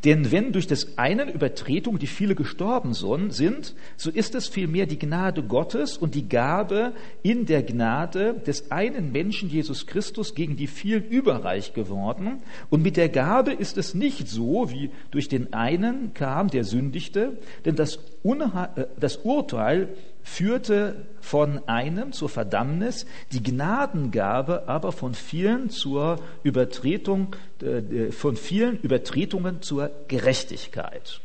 Denn 0.03 0.31
wenn 0.31 0.51
durch 0.51 0.67
des 0.67 0.97
einen 0.97 1.29
Übertretung 1.29 1.99
die 1.99 2.07
viele 2.07 2.35
gestorben 2.35 2.93
sind, 2.93 3.75
so 3.97 4.09
ist 4.09 4.35
es 4.35 4.47
vielmehr 4.47 4.85
die 4.85 4.99
Gnade 4.99 5.43
Gottes 5.43 5.97
und 5.97 6.15
die 6.15 6.29
Gabe 6.29 6.93
in 7.23 7.45
der 7.45 7.63
Gnade 7.63 8.35
des 8.45 8.71
einen 8.71 9.11
Menschen 9.11 9.49
Jesus 9.49 9.87
Christus 9.87 10.35
gegen 10.35 10.55
die 10.55 10.67
vielen 10.67 11.05
überreich 11.05 11.73
geworden. 11.73 12.41
Und 12.69 12.83
mit 12.83 12.97
der 12.97 13.09
Gabe 13.09 13.51
ist 13.51 13.77
es 13.77 13.93
nicht 13.93 14.27
so, 14.27 14.69
wie 14.71 14.91
durch 15.11 15.29
den 15.29 15.53
einen 15.53 16.13
kam, 16.13 16.49
der 16.49 16.63
sündigte, 16.63 17.37
denn 17.65 17.75
das, 17.75 17.99
Unha 18.23 18.73
äh, 18.75 18.85
das 18.99 19.17
Urteil 19.17 19.89
führte 20.25 21.05
von 21.21 21.67
einem 21.69 22.11
zur 22.11 22.29
Verdammnis, 22.29 23.05
die 23.31 23.43
Gnadengabe 23.43 24.67
aber 24.67 24.91
von 24.91 25.13
vielen 25.13 25.69
zur 25.69 26.19
Übertretung, 26.43 27.35
äh, 27.61 28.11
von 28.11 28.35
vielen 28.35 28.79
Übertretungen 28.79 29.61
zur 29.61 29.91
Gerechtigkeit. 30.07 31.21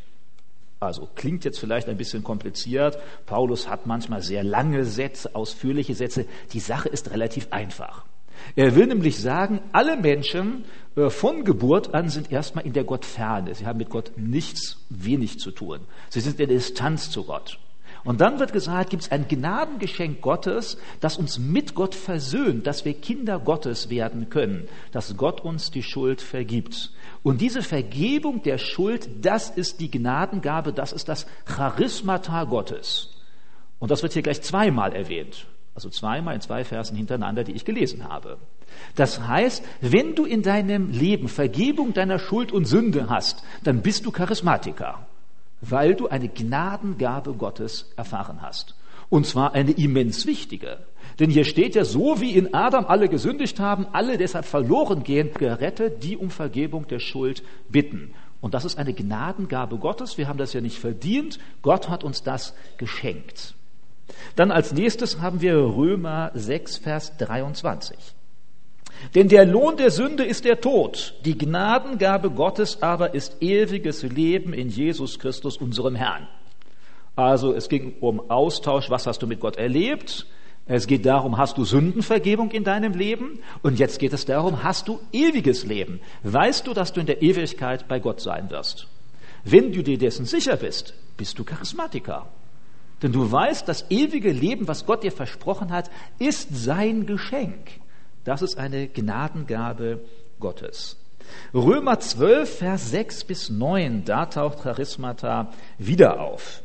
Also 0.81 1.09
klingt 1.15 1.45
jetzt 1.45 1.59
vielleicht 1.59 1.89
ein 1.89 1.97
bisschen 1.97 2.23
kompliziert. 2.23 2.99
Paulus 3.27 3.69
hat 3.69 3.87
manchmal 3.87 4.23
sehr 4.23 4.45
lange 4.45 4.85
Sätze, 4.85 5.35
ausführliche 5.35 5.95
Sätze. 5.95 6.27
Die 6.53 6.61
Sache 6.61 6.89
ist 6.91 7.11
relativ 7.11 7.49
einfach. 7.51 8.05
Er 8.55 8.77
will 8.77 8.87
nämlich 8.87 9.19
sagen, 9.19 9.61
alle 9.73 9.97
Menschen 9.97 10.65
äh, 10.97 11.09
von 11.09 11.45
Geburt 11.45 11.95
an 11.95 12.11
sind 12.11 12.31
erstmal 12.31 12.67
in 12.67 12.75
der 12.75 12.85
Gottferne. 12.85 13.55
Sie 13.55 13.67
haben 13.67 13.79
mit 13.79 13.89
Gott 13.89 14.13
nichts, 14.17 14.85
wenig 14.91 15.39
zu 15.39 15.51
tun. 15.53 15.81
Sie 16.11 16.21
sind 16.21 16.39
in 16.39 16.49
der 16.49 16.57
Distanz 16.57 17.11
zu 17.11 17.25
Gott. 17.25 17.59
Und 18.05 18.21
dann 18.21 18.39
wird 18.39 18.53
gesagt, 18.53 18.91
gibt 18.91 19.03
es 19.03 19.13
ein 19.13 19.29
Gnadengeschenk 19.29 20.21
Gottes, 20.21 20.79
das 21.01 21.19
uns 21.19 21.39
mit 21.39 21.75
Gott 21.75 21.95
versöhnt, 21.95 22.67
dass 22.67 22.85
wir 22.85 22.95
Kinder 22.95 23.39
Gottes 23.39 23.91
werden 23.91 24.31
können, 24.31 24.69
dass 24.93 25.17
Gott 25.17 25.41
uns 25.43 25.71
die 25.71 25.83
Schuld 25.83 26.23
vergibt. 26.23 26.93
Und 27.23 27.41
diese 27.41 27.63
Vergebung 27.63 28.43
der 28.43 28.59
Schuld, 28.59 29.09
das 29.25 29.51
ist 29.51 29.81
die 29.81 29.91
Gnadengabe, 29.91 30.73
das 30.73 30.93
ist 30.93 31.09
das 31.09 31.27
Charismata 31.45 32.45
Gottes. 32.45 33.11
Und 33.79 33.91
das 33.91 34.03
wird 34.03 34.15
hier 34.15 34.23
gleich 34.23 34.43
zweimal 34.43 34.95
erwähnt. 34.95 35.47
Also 35.75 35.89
zweimal 35.89 36.35
in 36.35 36.41
zwei 36.41 36.65
Versen 36.65 36.97
hintereinander, 36.97 37.45
die 37.45 37.53
ich 37.53 37.65
gelesen 37.65 38.09
habe. 38.09 38.39
Das 38.97 39.27
heißt, 39.27 39.65
wenn 39.81 40.15
du 40.15 40.25
in 40.25 40.43
deinem 40.43 40.91
Leben 40.91 41.29
Vergebung 41.29 41.93
deiner 41.93 42.19
Schuld 42.19 42.53
und 42.53 42.67
Sünde 42.67 43.09
hast, 43.09 43.43
dann 43.63 43.83
bist 43.83 44.05
du 44.05 44.11
Charismatiker 44.11 45.07
weil 45.61 45.95
du 45.95 46.09
eine 46.09 46.29
Gnadengabe 46.29 47.35
Gottes 47.35 47.91
erfahren 47.97 48.43
hast. 48.43 48.75
Und 49.09 49.27
zwar 49.27 49.55
eine 49.55 49.73
immens 49.73 50.27
wichtige. 50.27 50.79
Denn 51.19 51.31
hier 51.31 51.45
steht 51.45 51.75
ja, 51.75 51.85
so 51.85 52.21
wie 52.21 52.33
in 52.33 52.55
Adam 52.55 52.87
alle 52.87 53.09
gesündigt 53.09 53.59
haben, 53.59 53.87
alle 53.93 54.17
deshalb 54.17 54.45
verloren 54.45 55.03
gehen, 55.03 55.31
gerettet, 55.35 56.03
die 56.05 56.17
um 56.17 56.31
Vergebung 56.31 56.87
der 56.87 57.01
Schuld 57.01 57.43
bitten. 57.69 58.15
Und 58.41 58.55
das 58.55 58.65
ist 58.65 58.79
eine 58.79 58.95
Gnadengabe 58.95 59.79
Gottes. 59.79 60.17
Wir 60.17 60.29
haben 60.29 60.39
das 60.39 60.53
ja 60.53 60.61
nicht 60.61 60.79
verdient. 60.79 61.39
Gott 61.63 61.89
hat 61.89 62.05
uns 62.05 62.23
das 62.23 62.55
geschenkt. 62.79 63.55
Dann 64.37 64.51
als 64.51 64.73
nächstes 64.73 65.21
haben 65.21 65.41
wir 65.41 65.57
Römer 65.57 66.31
6, 66.35 66.79
Vers 66.79 67.17
23. 67.19 67.97
Denn 69.15 69.29
der 69.29 69.45
Lohn 69.45 69.77
der 69.77 69.91
Sünde 69.91 70.25
ist 70.25 70.45
der 70.45 70.61
Tod, 70.61 71.15
die 71.25 71.37
Gnadengabe 71.37 72.31
Gottes 72.31 72.83
aber 72.83 73.15
ist 73.15 73.43
ewiges 73.43 74.03
Leben 74.03 74.53
in 74.53 74.69
Jesus 74.69 75.19
Christus, 75.19 75.57
unserem 75.57 75.95
Herrn. 75.95 76.29
Also 77.17 77.53
es 77.53 77.69
ging 77.69 77.95
um 78.01 78.31
Austausch, 78.31 78.91
was 78.91 79.07
hast 79.07 79.23
du 79.23 79.27
mit 79.27 79.41
Gott 79.41 79.57
erlebt? 79.57 80.27
Es 80.67 80.87
geht 80.87 81.05
darum, 81.05 81.37
hast 81.37 81.59
du 81.59 81.65
Sündenvergebung 81.65 82.53
in 82.53 82.63
deinem 82.63 82.93
Leben? 82.93 83.41
Und 83.63 83.79
jetzt 83.79 83.99
geht 83.99 84.13
es 84.13 84.25
darum, 84.25 84.63
hast 84.63 84.87
du 84.87 85.01
ewiges 85.13 85.67
Leben? 85.67 86.01
Weißt 86.23 86.67
du, 86.67 86.75
dass 86.75 86.93
du 86.93 87.01
in 87.01 87.07
der 87.07 87.23
Ewigkeit 87.23 87.89
bei 87.89 87.99
Gott 87.99 88.21
sein 88.21 88.51
wirst? 88.51 88.87
Wenn 89.45 89.73
du 89.73 89.83
dir 89.83 89.99
dessen 89.99 90.27
sicher 90.27 90.57
bist, 90.57 90.95
bist 91.17 91.39
du 91.39 91.45
Charismatiker. 91.45 92.29
Denn 93.03 93.13
du 93.13 93.33
weißt, 93.33 93.67
das 93.67 93.91
ewige 93.91 94.31
Leben, 94.31 94.69
was 94.69 94.87
Gott 94.87 95.03
dir 95.03 95.13
versprochen 95.13 95.73
hat, 95.73 95.91
ist 96.19 96.55
sein 96.55 97.07
Geschenk. 97.07 97.80
Das 98.25 98.43
ist 98.43 98.59
eine 98.59 98.89
Gnadengabe 98.89 100.01
Gottes. 100.39 100.97
Römer 101.55 102.01
12, 102.01 102.59
Vers 102.59 102.91
6 102.91 103.25
bis 103.25 103.51
9, 103.51 104.05
da 104.05 104.27
taucht 104.27 104.63
Charismata 104.63 105.53
wieder 105.79 106.21
auf. 106.21 106.63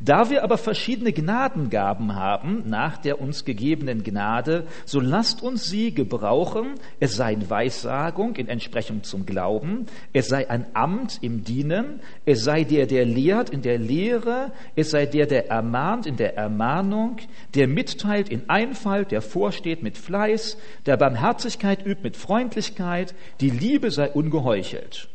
Da 0.00 0.30
wir 0.30 0.44
aber 0.44 0.58
verschiedene 0.58 1.12
Gnadengaben 1.12 2.14
haben 2.14 2.64
nach 2.66 2.98
der 2.98 3.20
uns 3.20 3.44
gegebenen 3.44 4.02
Gnade, 4.02 4.66
so 4.84 5.00
lasst 5.00 5.42
uns 5.42 5.64
sie 5.64 5.94
gebrauchen, 5.94 6.74
es 7.00 7.16
sei 7.16 7.32
in 7.32 7.48
Weissagung 7.48 8.36
in 8.36 8.48
Entsprechung 8.48 9.02
zum 9.02 9.26
Glauben, 9.26 9.86
es 10.12 10.28
sei 10.28 10.48
ein 10.50 10.66
Amt 10.74 11.18
im 11.22 11.44
Dienen, 11.44 12.00
es 12.24 12.44
sei 12.44 12.64
der, 12.64 12.86
der 12.86 13.04
lehrt 13.04 13.50
in 13.50 13.62
der 13.62 13.78
Lehre, 13.78 14.52
es 14.74 14.90
sei 14.90 15.06
der, 15.06 15.26
der 15.26 15.48
ermahnt 15.48 16.06
in 16.06 16.16
der 16.16 16.36
Ermahnung, 16.36 17.16
der 17.54 17.68
mitteilt 17.68 18.28
in 18.28 18.48
Einfalt, 18.48 19.10
der 19.10 19.22
vorsteht 19.22 19.82
mit 19.82 19.96
Fleiß, 19.96 20.58
der 20.86 20.96
Barmherzigkeit 20.96 21.84
übt 21.84 22.02
mit 22.02 22.16
Freundlichkeit, 22.16 23.14
die 23.40 23.50
Liebe 23.50 23.90
sei 23.90 24.10
ungeheuchelt. 24.10 25.08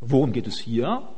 Worum 0.00 0.32
geht 0.32 0.46
es 0.46 0.58
hier? 0.58 1.08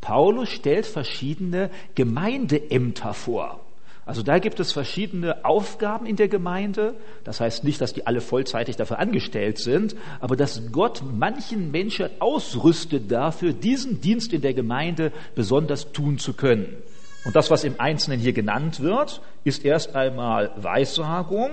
Paulus 0.00 0.48
stellt 0.48 0.86
verschiedene 0.86 1.70
Gemeindeämter 1.94 3.14
vor. 3.14 3.60
Also 4.08 4.22
da 4.22 4.38
gibt 4.38 4.58
es 4.58 4.72
verschiedene 4.72 5.44
Aufgaben 5.44 6.06
in 6.06 6.16
der 6.16 6.28
Gemeinde. 6.28 6.94
Das 7.24 7.40
heißt 7.40 7.62
nicht, 7.62 7.78
dass 7.82 7.92
die 7.92 8.06
alle 8.06 8.22
vollzeitig 8.22 8.76
dafür 8.76 8.98
angestellt 9.00 9.58
sind, 9.58 9.96
aber 10.20 10.34
dass 10.34 10.72
Gott 10.72 11.02
manchen 11.12 11.70
Menschen 11.70 12.08
ausrüstet 12.18 13.12
dafür, 13.12 13.52
diesen 13.52 14.00
Dienst 14.00 14.32
in 14.32 14.40
der 14.40 14.54
Gemeinde 14.54 15.12
besonders 15.34 15.92
tun 15.92 16.16
zu 16.16 16.32
können. 16.32 16.74
Und 17.26 17.36
das, 17.36 17.50
was 17.50 17.64
im 17.64 17.74
Einzelnen 17.78 18.18
hier 18.18 18.32
genannt 18.32 18.80
wird, 18.80 19.20
ist 19.44 19.62
erst 19.62 19.94
einmal 19.94 20.52
Weissagung, 20.56 21.50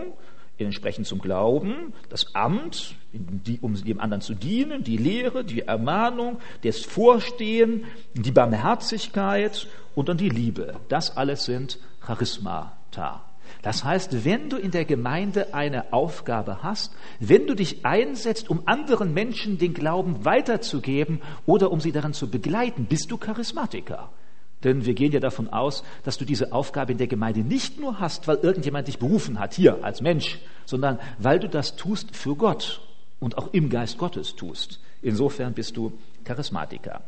entsprechend 0.64 1.06
zum 1.08 1.20
Glauben, 1.20 1.94
das 2.10 2.34
Amt, 2.34 2.96
die, 3.12 3.60
um 3.60 3.76
dem 3.76 4.00
anderen 4.00 4.22
zu 4.22 4.34
dienen, 4.34 4.84
die 4.84 4.98
Lehre, 4.98 5.44
die 5.44 5.62
Ermahnung, 5.62 6.40
das 6.64 6.80
Vorstehen, 6.80 7.86
die 8.14 8.32
Barmherzigkeit 8.32 9.68
und 9.96 10.10
dann 10.10 10.18
die 10.18 10.30
Liebe. 10.30 10.80
Das 10.88 11.18
alles 11.18 11.46
sind 11.46 11.80
Charismata. 12.02 13.24
Das 13.62 13.84
heißt, 13.84 14.26
wenn 14.26 14.50
du 14.50 14.58
in 14.58 14.72
der 14.72 14.86
Gemeinde 14.86 15.54
eine 15.54 15.94
Aufgabe 15.94 16.64
hast, 16.64 16.94
wenn 17.20 17.48
du 17.48 17.56
dich 17.56 17.86
einsetzt, 17.86 18.50
um 18.50 18.64
anderen 18.66 19.14
Menschen 19.14 19.58
den 19.58 19.74
Glauben 19.74 20.26
weiterzugeben 20.26 21.22
oder 21.46 21.72
um 21.72 21.80
sie 21.80 21.92
daran 21.92 22.14
zu 22.14 22.30
begleiten, 22.30 22.86
bist 22.86 23.12
du 23.12 23.18
Charismatiker. 23.18 24.10
Denn 24.65 24.86
wir 24.86 24.95
gehen 24.95 25.12
ja 25.12 25.19
davon 25.19 25.48
aus, 25.48 25.84
dass 26.03 26.17
du 26.17 26.25
diese 26.25 26.51
Aufgabe 26.51 26.91
in 26.91 26.98
der 26.98 27.07
Gemeinde 27.07 27.41
nicht 27.41 27.79
nur 27.79 28.00
hast, 28.00 28.27
weil 28.27 28.38
irgendjemand 28.38 28.88
dich 28.88 28.98
berufen 28.98 29.39
hat, 29.39 29.53
hier 29.53 29.84
als 29.84 30.01
Mensch, 30.01 30.39
sondern 30.65 31.00
weil 31.19 31.39
du 31.39 31.48
das 31.48 31.75
tust 31.75 32.15
für 32.15 32.36
Gott 32.36 32.81
und 33.19 33.38
auch 33.38 33.53
im 33.53 33.69
Geist 33.69 34.00
Gottes 34.00 34.36
tust. 34.36 34.81
Insofern 35.06 35.54
bist 35.54 35.78
du 35.78 35.94
Charismatiker. 36.24 37.02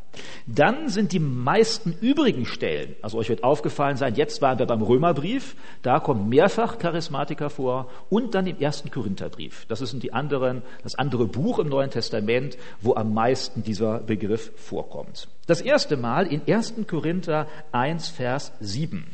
Dann 0.45 0.87
sind 0.87 1.13
die 1.13 1.19
meisten 1.19 1.97
übrigen 1.99 2.45
Stellen, 2.45 2.95
also 3.01 3.17
euch 3.17 3.29
wird 3.29 3.43
aufgefallen 3.43 3.97
sein, 3.97 4.13
jetzt 4.13 4.39
waren 4.43 4.59
wir 4.59 4.67
beim 4.67 4.83
Römerbrief, 4.83 5.55
da 5.81 5.99
kommen 5.99 6.29
mehrfach 6.29 6.77
Charismatiker 6.77 7.49
vor 7.49 7.89
und 8.11 8.35
dann 8.35 8.45
im 8.45 8.59
ersten 8.59 8.91
Korintherbrief. 8.91 9.65
Das 9.65 9.79
sind 9.79 10.03
die 10.03 10.13
anderen, 10.13 10.61
das 10.83 10.93
andere 10.93 11.25
Buch 11.25 11.57
im 11.57 11.69
Neuen 11.69 11.89
Testament, 11.89 12.59
wo 12.81 12.93
am 12.93 13.15
meisten 13.15 13.63
dieser 13.63 13.97
Begriff 13.97 14.51
vorkommt. 14.55 15.27
Das 15.47 15.61
erste 15.61 15.97
Mal 15.97 16.27
in 16.27 16.43
1. 16.47 16.75
Korinther 16.87 17.47
1, 17.71 18.09
Vers 18.09 18.51
7. 18.59 19.07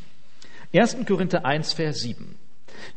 1. 0.73 0.97
Korinther 1.07 1.45
1, 1.45 1.71
Vers 1.71 2.01
7. 2.01 2.35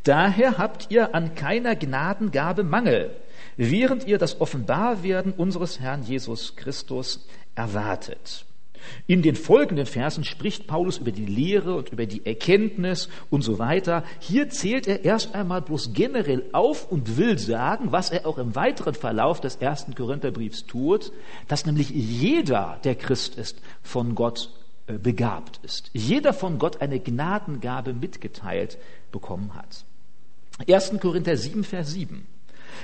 Daher 0.02 0.58
habt 0.58 0.90
ihr 0.90 1.14
an 1.14 1.36
keiner 1.36 1.76
Gnadengabe 1.76 2.64
Mangel, 2.64 3.14
während 3.56 4.06
ihr 4.06 4.18
das 4.18 4.40
Offenbarwerden 4.40 5.32
unseres 5.32 5.80
Herrn 5.80 6.02
Jesus 6.02 6.56
Christus 6.56 7.26
erwartet. 7.54 8.44
In 9.06 9.22
den 9.22 9.34
folgenden 9.34 9.86
Versen 9.86 10.24
spricht 10.24 10.66
Paulus 10.66 10.98
über 10.98 11.12
die 11.12 11.26
Lehre 11.26 11.74
und 11.74 11.90
über 11.90 12.06
die 12.06 12.24
Erkenntnis 12.24 13.08
und 13.30 13.42
so 13.42 13.58
weiter. 13.58 14.04
Hier 14.20 14.48
zählt 14.48 14.86
er 14.86 15.04
erst 15.04 15.34
einmal 15.34 15.62
bloß 15.62 15.92
generell 15.92 16.44
auf 16.52 16.90
und 16.90 17.16
will 17.16 17.38
sagen, 17.38 17.92
was 17.92 18.10
er 18.10 18.26
auch 18.26 18.38
im 18.38 18.54
weiteren 18.54 18.94
Verlauf 18.94 19.40
des 19.40 19.56
ersten 19.56 19.94
Korintherbriefs 19.94 20.66
tut, 20.66 21.12
dass 21.48 21.66
nämlich 21.66 21.90
jeder, 21.90 22.78
der 22.84 22.94
Christ 22.94 23.36
ist, 23.36 23.60
von 23.82 24.14
Gott 24.14 24.50
äh, 24.86 24.98
begabt 24.98 25.60
ist. 25.64 25.90
Jeder 25.92 26.32
von 26.32 26.58
Gott 26.58 26.80
eine 26.80 27.00
Gnadengabe 27.00 27.92
mitgeteilt 27.92 28.78
bekommen 29.12 29.54
hat. 29.54 29.84
1. 30.68 31.00
Korinther 31.00 31.36
7, 31.36 31.64
Vers 31.64 31.90
7. 31.90 32.26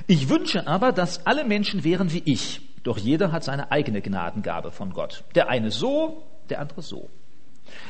Ich 0.06 0.28
wünsche 0.28 0.66
aber, 0.66 0.92
dass 0.92 1.26
alle 1.26 1.44
Menschen 1.44 1.84
wären 1.84 2.12
wie 2.12 2.22
ich, 2.24 2.60
doch 2.82 2.98
jeder 2.98 3.32
hat 3.32 3.44
seine 3.44 3.70
eigene 3.70 4.00
Gnadengabe 4.00 4.70
von 4.70 4.92
Gott. 4.92 5.24
Der 5.34 5.48
eine 5.48 5.70
so, 5.70 6.22
der 6.50 6.60
andere 6.60 6.82
so. 6.82 7.08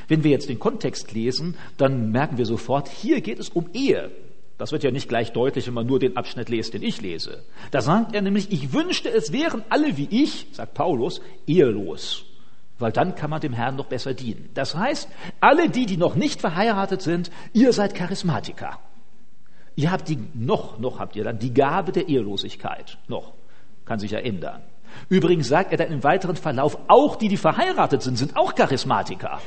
Wenn 0.09 0.23
wir 0.23 0.30
jetzt 0.30 0.49
den 0.49 0.59
Kontext 0.59 1.12
lesen, 1.12 1.56
dann 1.76 2.11
merken 2.11 2.38
wir 2.38 2.47
sofort, 2.47 2.88
hier 2.88 3.21
geht 3.21 3.38
es 3.38 3.49
um 3.49 3.71
Ehe. 3.73 4.11
Das 4.59 4.71
wird 4.71 4.85
ja 4.85 4.90
nicht 4.90 5.09
gleich 5.09 5.32
deutlich, 5.32 5.66
wenn 5.66 5.75
man 5.75 5.87
nur 5.87 5.99
den 5.99 6.16
Abschnitt 6.16 6.49
liest, 6.49 6.75
den 6.75 6.82
ich 6.82 7.00
lese. 7.00 7.42
Da 7.71 7.80
sagt 7.80 8.14
er 8.14 8.23
nämlich, 8.23 8.52
ich 8.52 8.73
wünschte, 8.73 9.09
es 9.09 9.32
wären 9.32 9.64
alle 9.71 9.97
wie 9.97 10.09
ich, 10.11 10.47
sagt 10.52 10.75
Paulus, 10.75 11.21
ehelos. 11.47 12.26
Weil 12.78 12.92
dann 12.92 13.14
kann 13.14 13.30
man 13.30 13.40
dem 13.40 13.54
Herrn 13.54 13.76
noch 13.76 13.87
besser 13.87 14.14
dienen. 14.14 14.50
Das 14.54 14.75
heißt, 14.76 15.09
alle 15.40 15.68
die, 15.68 15.87
die 15.87 15.97
noch 15.97 16.14
nicht 16.14 16.40
verheiratet 16.40 17.02
sind, 17.02 17.30
ihr 17.52 17.73
seid 17.73 17.94
Charismatiker. 17.94 18.78
Ihr 19.74 19.90
habt 19.90 20.08
die, 20.08 20.18
noch, 20.34 20.78
noch 20.78 20.98
habt 20.98 21.16
ihr 21.16 21.24
dann 21.24 21.38
die 21.38 21.54
Gabe 21.54 21.92
der 21.92 22.08
Ehelosigkeit. 22.08 22.98
Noch. 23.08 23.32
Kann 23.84 23.98
sich 23.98 24.12
ja 24.12 24.18
ändern. 24.18 24.62
Übrigens 25.08 25.48
sagt 25.48 25.72
er 25.72 25.78
dann 25.78 25.90
im 25.90 26.04
weiteren 26.04 26.36
Verlauf, 26.36 26.78
auch 26.88 27.16
die, 27.16 27.28
die 27.28 27.36
verheiratet 27.36 28.02
sind, 28.02 28.16
sind 28.16 28.36
auch 28.36 28.54
Charismatiker. 28.54 29.40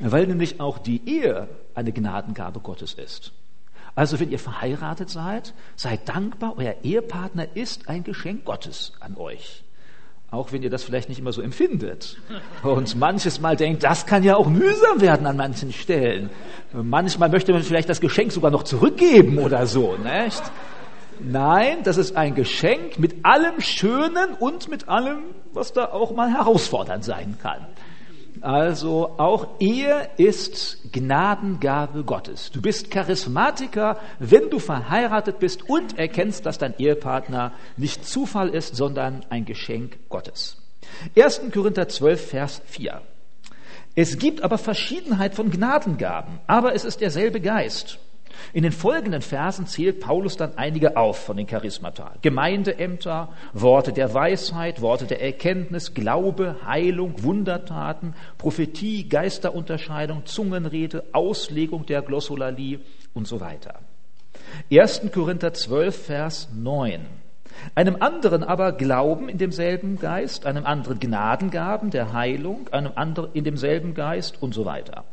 weil 0.00 0.26
nämlich 0.26 0.60
auch 0.60 0.78
die 0.78 1.06
Ehe 1.08 1.48
eine 1.74 1.92
Gnadengabe 1.92 2.60
Gottes 2.60 2.94
ist. 2.94 3.32
Also 3.94 4.18
wenn 4.20 4.30
ihr 4.30 4.38
verheiratet 4.38 5.10
seid, 5.10 5.52
seid 5.76 6.08
dankbar, 6.08 6.54
euer 6.56 6.74
Ehepartner 6.82 7.54
ist 7.54 7.88
ein 7.88 8.04
Geschenk 8.04 8.44
Gottes 8.44 8.92
an 9.00 9.16
euch. 9.16 9.64
Auch 10.30 10.52
wenn 10.52 10.62
ihr 10.62 10.70
das 10.70 10.84
vielleicht 10.84 11.08
nicht 11.08 11.18
immer 11.18 11.32
so 11.32 11.42
empfindet. 11.42 12.16
Und 12.62 12.96
manches 12.96 13.40
Mal 13.40 13.56
denkt, 13.56 13.82
das 13.82 14.06
kann 14.06 14.22
ja 14.22 14.36
auch 14.36 14.46
mühsam 14.46 15.00
werden 15.00 15.26
an 15.26 15.36
manchen 15.36 15.72
Stellen. 15.72 16.30
Manchmal 16.72 17.28
möchte 17.30 17.52
man 17.52 17.62
vielleicht 17.62 17.88
das 17.88 18.00
Geschenk 18.00 18.30
sogar 18.30 18.52
noch 18.52 18.62
zurückgeben 18.62 19.38
oder 19.38 19.66
so, 19.66 19.96
nicht? 19.96 20.42
Nein, 21.18 21.78
das 21.82 21.96
ist 21.96 22.16
ein 22.16 22.34
Geschenk 22.34 22.98
mit 22.98 23.24
allem 23.24 23.60
Schönen 23.60 24.34
und 24.38 24.68
mit 24.68 24.88
allem, 24.88 25.18
was 25.52 25.72
da 25.72 25.86
auch 25.86 26.14
mal 26.14 26.32
herausfordernd 26.32 27.04
sein 27.04 27.36
kann. 27.42 27.66
Also 28.40 29.14
auch 29.18 29.60
Ehe 29.60 30.08
ist 30.16 30.92
Gnadengabe 30.92 32.04
Gottes. 32.04 32.50
Du 32.50 32.62
bist 32.62 32.90
Charismatiker, 32.90 33.98
wenn 34.18 34.48
du 34.48 34.58
verheiratet 34.58 35.38
bist 35.38 35.68
und 35.68 35.98
erkennst, 35.98 36.46
dass 36.46 36.56
dein 36.56 36.74
Ehepartner 36.78 37.52
nicht 37.76 38.06
Zufall 38.06 38.48
ist, 38.48 38.76
sondern 38.76 39.26
ein 39.28 39.44
Geschenk 39.44 39.98
Gottes. 40.08 40.56
1. 41.16 41.42
Korinther 41.52 41.88
12, 41.88 42.28
Vers 42.30 42.62
4. 42.64 43.02
Es 43.94 44.18
gibt 44.18 44.42
aber 44.42 44.56
Verschiedenheit 44.56 45.34
von 45.34 45.50
Gnadengaben, 45.50 46.40
aber 46.46 46.74
es 46.74 46.84
ist 46.84 47.00
derselbe 47.00 47.40
Geist. 47.40 47.98
In 48.52 48.62
den 48.62 48.72
folgenden 48.72 49.22
Versen 49.22 49.66
zählt 49.66 50.00
Paulus 50.00 50.36
dann 50.36 50.56
einige 50.56 50.96
auf 50.96 51.18
von 51.24 51.36
den 51.36 51.46
Charismata. 51.46 52.12
Gemeindeämter, 52.22 53.28
Worte 53.52 53.92
der 53.92 54.12
Weisheit, 54.12 54.80
Worte 54.80 55.06
der 55.06 55.22
Erkenntnis, 55.22 55.94
Glaube, 55.94 56.56
Heilung, 56.66 57.22
Wundertaten, 57.22 58.14
Prophetie, 58.38 59.08
Geisterunterscheidung, 59.08 60.26
Zungenrede, 60.26 61.04
Auslegung 61.12 61.86
der 61.86 62.02
Glossolalie 62.02 62.80
und 63.14 63.26
so 63.26 63.40
weiter. 63.40 63.74
1. 64.72 65.02
Korinther 65.12 65.52
12, 65.52 66.06
Vers 66.06 66.48
9. 66.54 67.06
Einem 67.74 67.96
anderen 68.00 68.42
aber 68.42 68.72
Glauben 68.72 69.28
in 69.28 69.38
demselben 69.38 69.98
Geist, 69.98 70.46
einem 70.46 70.64
anderen 70.64 70.98
Gnadengaben 70.98 71.90
der 71.90 72.12
Heilung, 72.12 72.68
einem 72.72 72.92
anderen 72.94 73.32
in 73.34 73.44
demselben 73.44 73.94
Geist 73.94 74.42
und 74.42 74.54
so 74.54 74.64
weiter. 74.64 75.04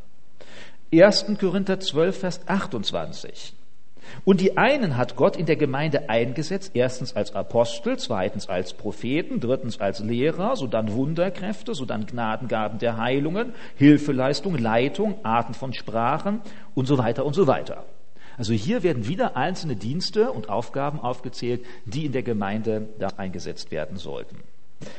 1. 0.94 1.26
Korinther 1.38 1.82
12, 1.82 2.18
Vers 2.18 2.42
28. 2.48 3.54
Und 4.24 4.40
die 4.40 4.58
einen 4.58 4.96
hat 4.96 5.18
Gott 5.18 5.36
in 5.36 5.46
der 5.46 5.58
Gemeinde 5.58 6.10
eingesetzt, 6.10 6.72
erstens 6.76 7.14
als 7.14 7.36
Apostel, 7.36 7.98
zweitens 7.98 8.48
als 8.48 8.74
Propheten, 8.74 9.42
drittens 9.42 9.82
als 9.82 10.00
Lehrer, 10.00 10.56
sodann 10.56 10.94
Wunderkräfte, 10.94 11.76
sodann 11.76 12.06
Gnadengaben 12.06 12.80
der 12.80 12.96
Heilungen, 12.96 13.54
Hilfeleistung, 13.76 14.58
Leitung, 14.58 15.26
Arten 15.26 15.54
von 15.54 15.74
Sprachen 15.74 16.40
und 16.74 16.86
so 16.86 16.98
weiter 16.98 17.26
und 17.26 17.34
so 17.34 17.48
weiter. 17.48 17.84
Also 18.38 18.54
hier 18.54 18.82
werden 18.82 19.08
wieder 19.08 19.36
einzelne 19.36 19.76
Dienste 19.76 20.32
und 20.32 20.48
Aufgaben 20.48 21.02
aufgezählt, 21.02 21.66
die 21.86 22.06
in 22.06 22.14
der 22.14 22.24
Gemeinde 22.24 22.88
da 22.98 23.08
eingesetzt 23.18 23.72
werden 23.72 23.98
sollten. 23.98 24.38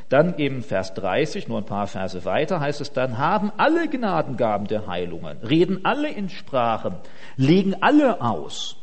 Dann 0.09 0.39
eben 0.39 0.63
Vers 0.63 0.95
30, 0.95 1.49
nur 1.49 1.59
ein 1.59 1.67
paar 1.67 1.87
Verse 1.87 2.25
weiter, 2.25 2.61
heißt 2.61 2.81
es 2.81 2.93
dann, 2.93 3.19
haben 3.19 3.53
alle 3.57 3.89
Gnadengaben 3.89 4.67
der 4.67 4.87
Heilungen, 4.87 5.39
reden 5.39 5.85
alle 5.85 6.11
in 6.11 6.29
Sprachen, 6.29 6.97
legen 7.37 7.77
alle 7.81 8.21
aus. 8.21 8.77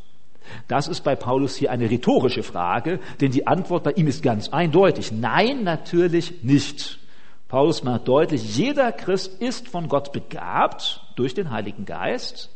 Das 0.68 0.88
ist 0.88 1.02
bei 1.04 1.16
Paulus 1.16 1.56
hier 1.56 1.72
eine 1.72 1.90
rhetorische 1.90 2.44
Frage, 2.44 3.00
denn 3.20 3.32
die 3.32 3.48
Antwort 3.48 3.84
bei 3.84 3.92
ihm 3.92 4.08
ist 4.08 4.24
ganz 4.24 4.50
eindeutig. 4.50 5.12
Nein, 5.12 5.64
natürlich 5.64 6.44
nicht. 6.44 7.00
Paulus 7.48 7.84
macht 7.84 8.08
deutlich, 8.08 8.58
jeder 8.58 8.92
Christ 8.92 9.42
ist 9.42 9.68
von 9.68 9.88
Gott 9.88 10.12
begabt 10.12 11.02
durch 11.16 11.34
den 11.34 11.52
Heiligen 11.52 11.86
Geist, 11.86 12.52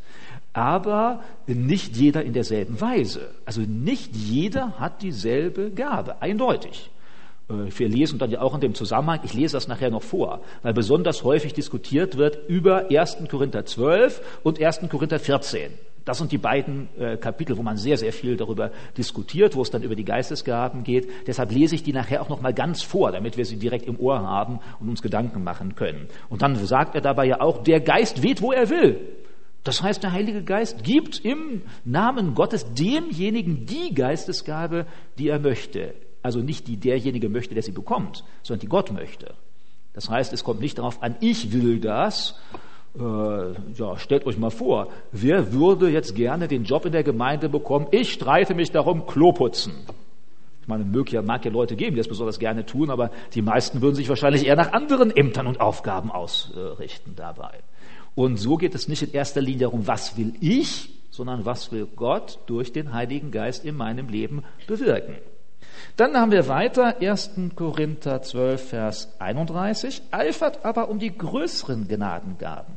aber 0.53 1.24
nicht 1.48 1.96
jeder 1.96 2.24
in 2.24 2.34
derselben 2.34 2.79
Weise. 2.81 3.31
Also 3.46 3.62
nicht 3.62 4.15
jeder 4.15 4.79
hat 4.79 5.01
dieselbe 5.01 5.72
Gabe, 5.72 6.22
eindeutig. 6.22 6.89
Äh, 7.50 7.53
wir 7.77 7.89
lesen 7.89 8.20
dann 8.20 8.32
ja 8.32 8.41
auch 8.41 8.56
in 8.56 8.62
dem 8.62 8.75
Zusammenhang, 8.75 9.22
ich 9.24 9.34
lese 9.34 9.58
das 9.58 9.68
nachher 9.68 9.89
noch 9.89 10.03
vor, 10.03 10.41
weil 10.62 10.74
besonders 10.74 11.24
häufig 11.24 11.53
diskutiert 11.53 12.18
wird 12.18 12.48
über 12.48 12.89
1. 12.89 13.18
Korinther 13.29 13.66
12 13.66 14.40
und 14.44 14.62
1. 14.62 14.81
Korinther 14.90 15.20
14. 15.20 15.72
Das 16.05 16.18
sind 16.18 16.31
die 16.31 16.38
beiden 16.38 16.90
äh, 16.98 17.18
Kapitel, 17.18 17.57
wo 17.57 17.62
man 17.62 17.77
sehr, 17.77 17.98
sehr 17.98 18.14
viel 18.14 18.35
darüber 18.35 18.72
diskutiert, 18.98 19.55
wo 19.55 19.62
es 19.62 19.70
dann 19.70 19.83
über 19.83 19.96
die 19.96 20.05
Geistesgaben 20.05 20.83
geht. 20.83 21.07
Deshalb 21.27 21.51
lese 21.51 21.75
ich 21.75 21.83
die 21.83 21.94
nachher 21.94 22.22
auch 22.22 22.29
noch 22.29 22.42
mal 22.42 22.53
ganz 22.53 22.81
vor, 22.81 23.12
damit 23.12 23.38
wir 23.38 23.46
sie 23.46 23.57
direkt 23.57 23.85
im 23.85 24.00
Ohr 24.00 24.22
haben 24.22 24.59
und 24.79 24.90
uns 24.90 25.01
Gedanken 25.01 25.44
machen 25.44 25.75
können. 25.75 26.07
Und 26.29 26.42
dann 26.42 26.55
sagt 26.55 26.96
er 26.96 27.01
dabei 27.01 27.25
ja 27.25 27.42
auch, 27.42 27.62
der 27.64 27.79
Geist 27.81 28.24
weht, 28.24 28.42
wo 28.42 28.51
er 28.51 28.70
will. 28.70 29.00
Das 29.64 29.83
heißt, 29.83 30.01
der 30.01 30.14
Heilige 30.14 30.42
Geist 30.42 30.83
gibt 30.83 31.24
im 31.24 31.62
Namen 31.83 32.33
Gottes 32.33 32.74
demjenigen 32.74 33.66
die 33.66 33.94
Geistesgabe, 33.94 34.88
die 35.18 35.27
er 35.27 35.40
möchte. 35.40 35.94
Also 36.22 36.40
nicht 36.40 36.68
die 36.68 36.77
derjenige 36.77 37.29
möchte, 37.29 37.53
der 37.53 37.64
sie 37.64 37.72
bekommt, 37.72 38.24
sondern 38.44 38.62
die 38.62 38.68
Gott 38.68 38.92
möchte. 38.92 39.34
Das 39.94 40.10
heißt, 40.10 40.34
es 40.34 40.44
kommt 40.44 40.60
nicht 40.60 40.77
darauf 40.77 41.01
an, 41.01 41.16
ich 41.20 41.51
will 41.51 41.79
das. 41.79 42.40
Äh, 42.98 43.01
ja, 43.01 43.98
stellt 43.98 44.25
euch 44.25 44.38
mal 44.38 44.50
vor, 44.50 44.92
wer 45.12 45.53
würde 45.53 45.90
jetzt 45.90 46.16
gerne 46.16 46.48
den 46.48 46.64
Job 46.64 46.86
in 46.86 46.92
der 46.92 47.03
Gemeinde 47.03 47.50
bekommen? 47.50 47.88
Ich 47.92 48.14
streite 48.14 48.55
mich 48.55 48.72
darum, 48.72 49.05
Klo 49.05 49.32
putzen. 49.32 49.74
Ich 50.62 50.68
meine, 50.68 50.84
mag 50.84 51.12
ja, 51.12 51.22
mag 51.22 51.46
ja 51.46 51.51
Leute 51.51 51.75
geben, 51.75 51.96
die 51.96 52.00
das 52.00 52.08
besonders 52.08 52.40
gerne 52.40 52.66
tun, 52.66 52.90
aber 52.90 53.12
die 53.34 53.42
meisten 53.42 53.82
würden 53.82 53.96
sich 53.96 54.10
wahrscheinlich 54.10 54.46
eher 54.46 54.55
nach 54.55 54.74
anderen 54.74 55.16
Ämtern 55.16 55.48
und 55.48 55.62
Aufgaben 55.62 56.12
ausrichten 56.12 57.14
dabei. 57.16 57.60
Und 58.16 58.38
so 58.38 58.58
geht 58.58 58.75
es 58.75 58.88
nicht 58.88 59.01
in 59.01 59.12
erster 59.12 59.42
Linie 59.42 59.62
darum, 59.62 59.88
was 59.88 60.18
will 60.18 60.34
ich, 60.42 60.90
sondern 61.10 61.46
was 61.46 61.72
will 61.72 61.88
Gott 61.96 62.40
durch 62.48 62.72
den 62.72 62.94
Heiligen 62.94 63.32
Geist 63.32 63.66
in 63.66 63.75
meinem 63.75 64.10
Leben 64.10 64.44
bewirken. 64.68 65.16
Dann 65.96 66.15
haben 66.15 66.31
wir 66.31 66.48
weiter 66.48 66.98
1. 67.01 67.31
Korinther 67.55 68.22
12, 68.22 68.70
Vers 68.70 69.15
31. 69.20 70.01
Eifert 70.11 70.65
aber 70.65 70.89
um 70.89 71.00
die 71.00 71.15
größeren 71.18 71.87
Gnadengaben. 71.87 72.75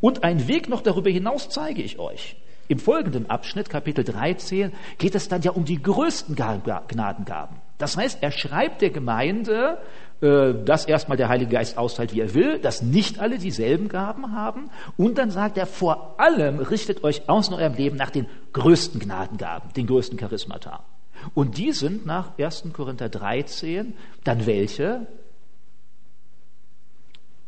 Und 0.00 0.24
einen 0.24 0.46
Weg 0.48 0.68
noch 0.68 0.82
darüber 0.82 1.10
hinaus 1.10 1.48
zeige 1.48 1.82
ich 1.82 1.98
euch. 1.98 2.36
Im 2.66 2.78
folgenden 2.78 3.28
Abschnitt, 3.28 3.68
Kapitel 3.68 4.04
13, 4.04 4.72
geht 4.96 5.14
es 5.14 5.28
dann 5.28 5.42
ja 5.42 5.50
um 5.50 5.66
die 5.66 5.82
größten 5.82 6.34
Gnadengaben. 6.34 7.56
Das 7.76 7.96
heißt, 7.96 8.22
er 8.22 8.30
schreibt 8.30 8.80
der 8.80 8.88
Gemeinde, 8.90 9.78
äh, 10.22 10.54
dass 10.64 10.86
erstmal 10.86 11.18
der 11.18 11.28
Heilige 11.28 11.52
Geist 11.52 11.76
austeilt, 11.76 12.14
wie 12.14 12.20
er 12.20 12.32
will, 12.32 12.58
dass 12.58 12.80
nicht 12.80 13.18
alle 13.18 13.36
dieselben 13.36 13.88
Gaben 13.88 14.32
haben. 14.32 14.70
Und 14.96 15.18
dann 15.18 15.30
sagt 15.30 15.58
er, 15.58 15.66
vor 15.66 16.14
allem 16.18 16.58
richtet 16.58 17.04
euch 17.04 17.28
aus 17.28 17.48
in 17.48 17.54
eurem 17.54 17.74
Leben 17.74 17.96
nach 17.96 18.10
den 18.10 18.26
größten 18.54 19.00
Gnadengaben, 19.00 19.72
den 19.74 19.86
größten 19.86 20.16
Charismata. 20.16 20.84
Und 21.32 21.56
die 21.56 21.72
sind 21.72 22.04
nach 22.04 22.38
1. 22.38 22.64
Korinther 22.72 23.08
13 23.08 23.94
dann 24.24 24.46
welche? 24.46 25.06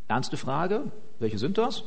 Ernste 0.08 0.36
Frage, 0.36 0.90
welche 1.18 1.38
sind 1.38 1.58
das? 1.58 1.84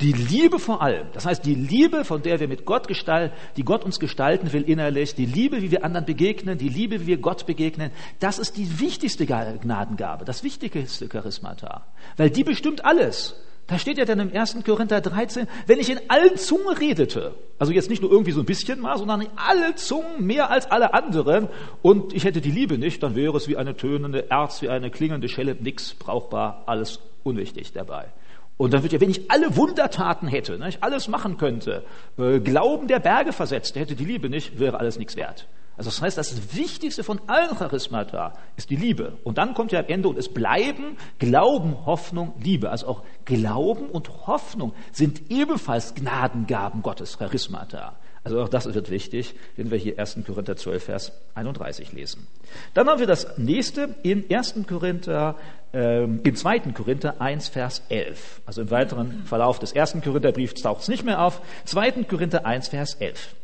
Die 0.00 0.12
Liebe 0.12 0.58
vor 0.58 0.82
allem. 0.82 1.06
Das 1.12 1.24
heißt, 1.24 1.44
die 1.44 1.54
Liebe, 1.54 2.04
von 2.04 2.22
der 2.22 2.40
wir 2.40 2.48
mit 2.48 2.64
Gott 2.64 2.88
gestalten, 2.88 3.34
die 3.56 3.64
Gott 3.64 3.84
uns 3.84 4.00
gestalten 4.00 4.52
will 4.52 4.62
innerlich, 4.62 5.14
die 5.14 5.26
Liebe, 5.26 5.62
wie 5.62 5.70
wir 5.70 5.84
anderen 5.84 6.04
begegnen, 6.04 6.58
die 6.58 6.68
Liebe, 6.68 7.02
wie 7.02 7.06
wir 7.06 7.18
Gott 7.18 7.46
begegnen, 7.46 7.92
das 8.18 8.38
ist 8.38 8.56
die 8.56 8.80
wichtigste 8.80 9.24
Gnadengabe, 9.24 10.24
das 10.24 10.42
wichtigste 10.42 11.08
Charismata. 11.08 11.86
Weil 12.16 12.30
die 12.30 12.42
bestimmt 12.42 12.84
alles. 12.84 13.36
Da 13.66 13.78
steht 13.78 13.96
ja 13.96 14.04
dann 14.04 14.20
im 14.20 14.36
1. 14.36 14.58
Korinther 14.64 15.00
13, 15.00 15.46
wenn 15.66 15.78
ich 15.78 15.88
in 15.90 15.98
allen 16.08 16.36
Zungen 16.36 16.76
redete, 16.76 17.34
also 17.58 17.72
jetzt 17.72 17.88
nicht 17.88 18.02
nur 18.02 18.10
irgendwie 18.10 18.32
so 18.32 18.40
ein 18.40 18.46
bisschen 18.46 18.78
mal, 18.78 18.98
sondern 18.98 19.22
in 19.22 19.30
alle 19.36 19.74
Zungen 19.74 20.26
mehr 20.26 20.50
als 20.50 20.70
alle 20.70 20.92
anderen 20.92 21.48
und 21.80 22.12
ich 22.12 22.24
hätte 22.24 22.42
die 22.42 22.50
Liebe 22.50 22.76
nicht, 22.76 23.02
dann 23.02 23.16
wäre 23.16 23.34
es 23.36 23.48
wie 23.48 23.56
eine 23.56 23.74
tönende 23.74 24.30
Erz, 24.30 24.60
wie 24.60 24.68
eine 24.68 24.90
klingende 24.90 25.30
Schelle, 25.30 25.54
nichts 25.54 25.94
brauchbar, 25.94 26.64
alles 26.66 27.00
unwichtig 27.22 27.72
dabei. 27.72 28.08
Und 28.56 28.74
dann 28.74 28.82
wird 28.82 28.92
ja, 28.92 29.00
wenn 29.00 29.10
ich 29.10 29.30
alle 29.30 29.56
Wundertaten 29.56 30.28
hätte, 30.28 30.58
ne, 30.58 30.68
ich 30.68 30.82
alles 30.82 31.08
machen 31.08 31.38
könnte, 31.38 31.84
äh, 32.18 32.40
Glauben 32.40 32.86
der 32.86 33.00
Berge 33.00 33.32
versetzt, 33.32 33.76
hätte 33.76 33.96
die 33.96 34.04
Liebe 34.04 34.28
nicht, 34.28 34.60
wäre 34.60 34.78
alles 34.78 34.98
nichts 34.98 35.16
wert. 35.16 35.46
Also 35.76 35.90
das 35.90 36.00
heißt, 36.00 36.18
das 36.18 36.54
Wichtigste 36.54 37.02
von 37.02 37.20
allen 37.26 37.56
Charismata 37.56 38.34
ist 38.56 38.70
die 38.70 38.76
Liebe. 38.76 39.18
Und 39.24 39.38
dann 39.38 39.54
kommt 39.54 39.72
ja 39.72 39.80
am 39.80 39.86
Ende 39.86 40.08
und 40.08 40.18
es 40.18 40.28
bleiben 40.28 40.96
Glauben, 41.18 41.84
Hoffnung, 41.84 42.32
Liebe. 42.40 42.70
Also 42.70 42.86
auch 42.86 43.02
Glauben 43.24 43.86
und 43.86 44.26
Hoffnung 44.26 44.72
sind 44.92 45.30
ebenfalls 45.30 45.94
Gnadengaben 45.94 46.82
Gottes, 46.82 47.18
Charismata. 47.18 47.96
Also 48.22 48.40
auch 48.40 48.48
das 48.48 48.72
wird 48.72 48.90
wichtig, 48.90 49.34
wenn 49.56 49.70
wir 49.70 49.76
hier 49.76 49.98
1. 49.98 50.20
Korinther 50.26 50.56
12, 50.56 50.82
Vers 50.82 51.12
31 51.34 51.92
lesen. 51.92 52.26
Dann 52.72 52.88
haben 52.88 52.98
wir 52.98 53.06
das 53.06 53.36
nächste 53.36 53.96
in 54.02 54.24
1. 54.30 54.66
Korinther, 54.66 55.36
äh, 55.74 56.04
im 56.04 56.34
2. 56.34 56.60
Korinther 56.72 57.20
1, 57.20 57.48
Vers 57.48 57.82
11. 57.90 58.40
Also 58.46 58.62
im 58.62 58.70
weiteren 58.70 59.24
Verlauf 59.26 59.58
des 59.58 59.76
1. 59.76 59.96
Korintherbriefs 60.02 60.62
taucht 60.62 60.82
es 60.82 60.88
nicht 60.88 61.04
mehr 61.04 61.20
auf. 61.20 61.42
2. 61.66 62.04
Korinther 62.04 62.46
1, 62.46 62.68
Vers 62.68 62.94
11. 62.94 63.34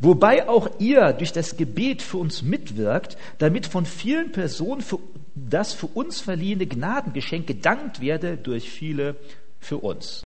Wobei 0.00 0.48
auch 0.48 0.68
ihr 0.78 1.12
durch 1.12 1.32
das 1.32 1.56
Gebet 1.56 2.02
für 2.02 2.18
uns 2.18 2.42
mitwirkt, 2.42 3.16
damit 3.38 3.66
von 3.66 3.86
vielen 3.86 4.32
Personen 4.32 4.80
für 4.80 4.98
das 5.34 5.72
für 5.72 5.86
uns 5.86 6.20
verliehene 6.20 6.66
Gnadengeschenk 6.66 7.46
gedankt 7.46 8.00
werde 8.00 8.36
durch 8.36 8.70
viele 8.70 9.16
für 9.58 9.78
uns. 9.78 10.22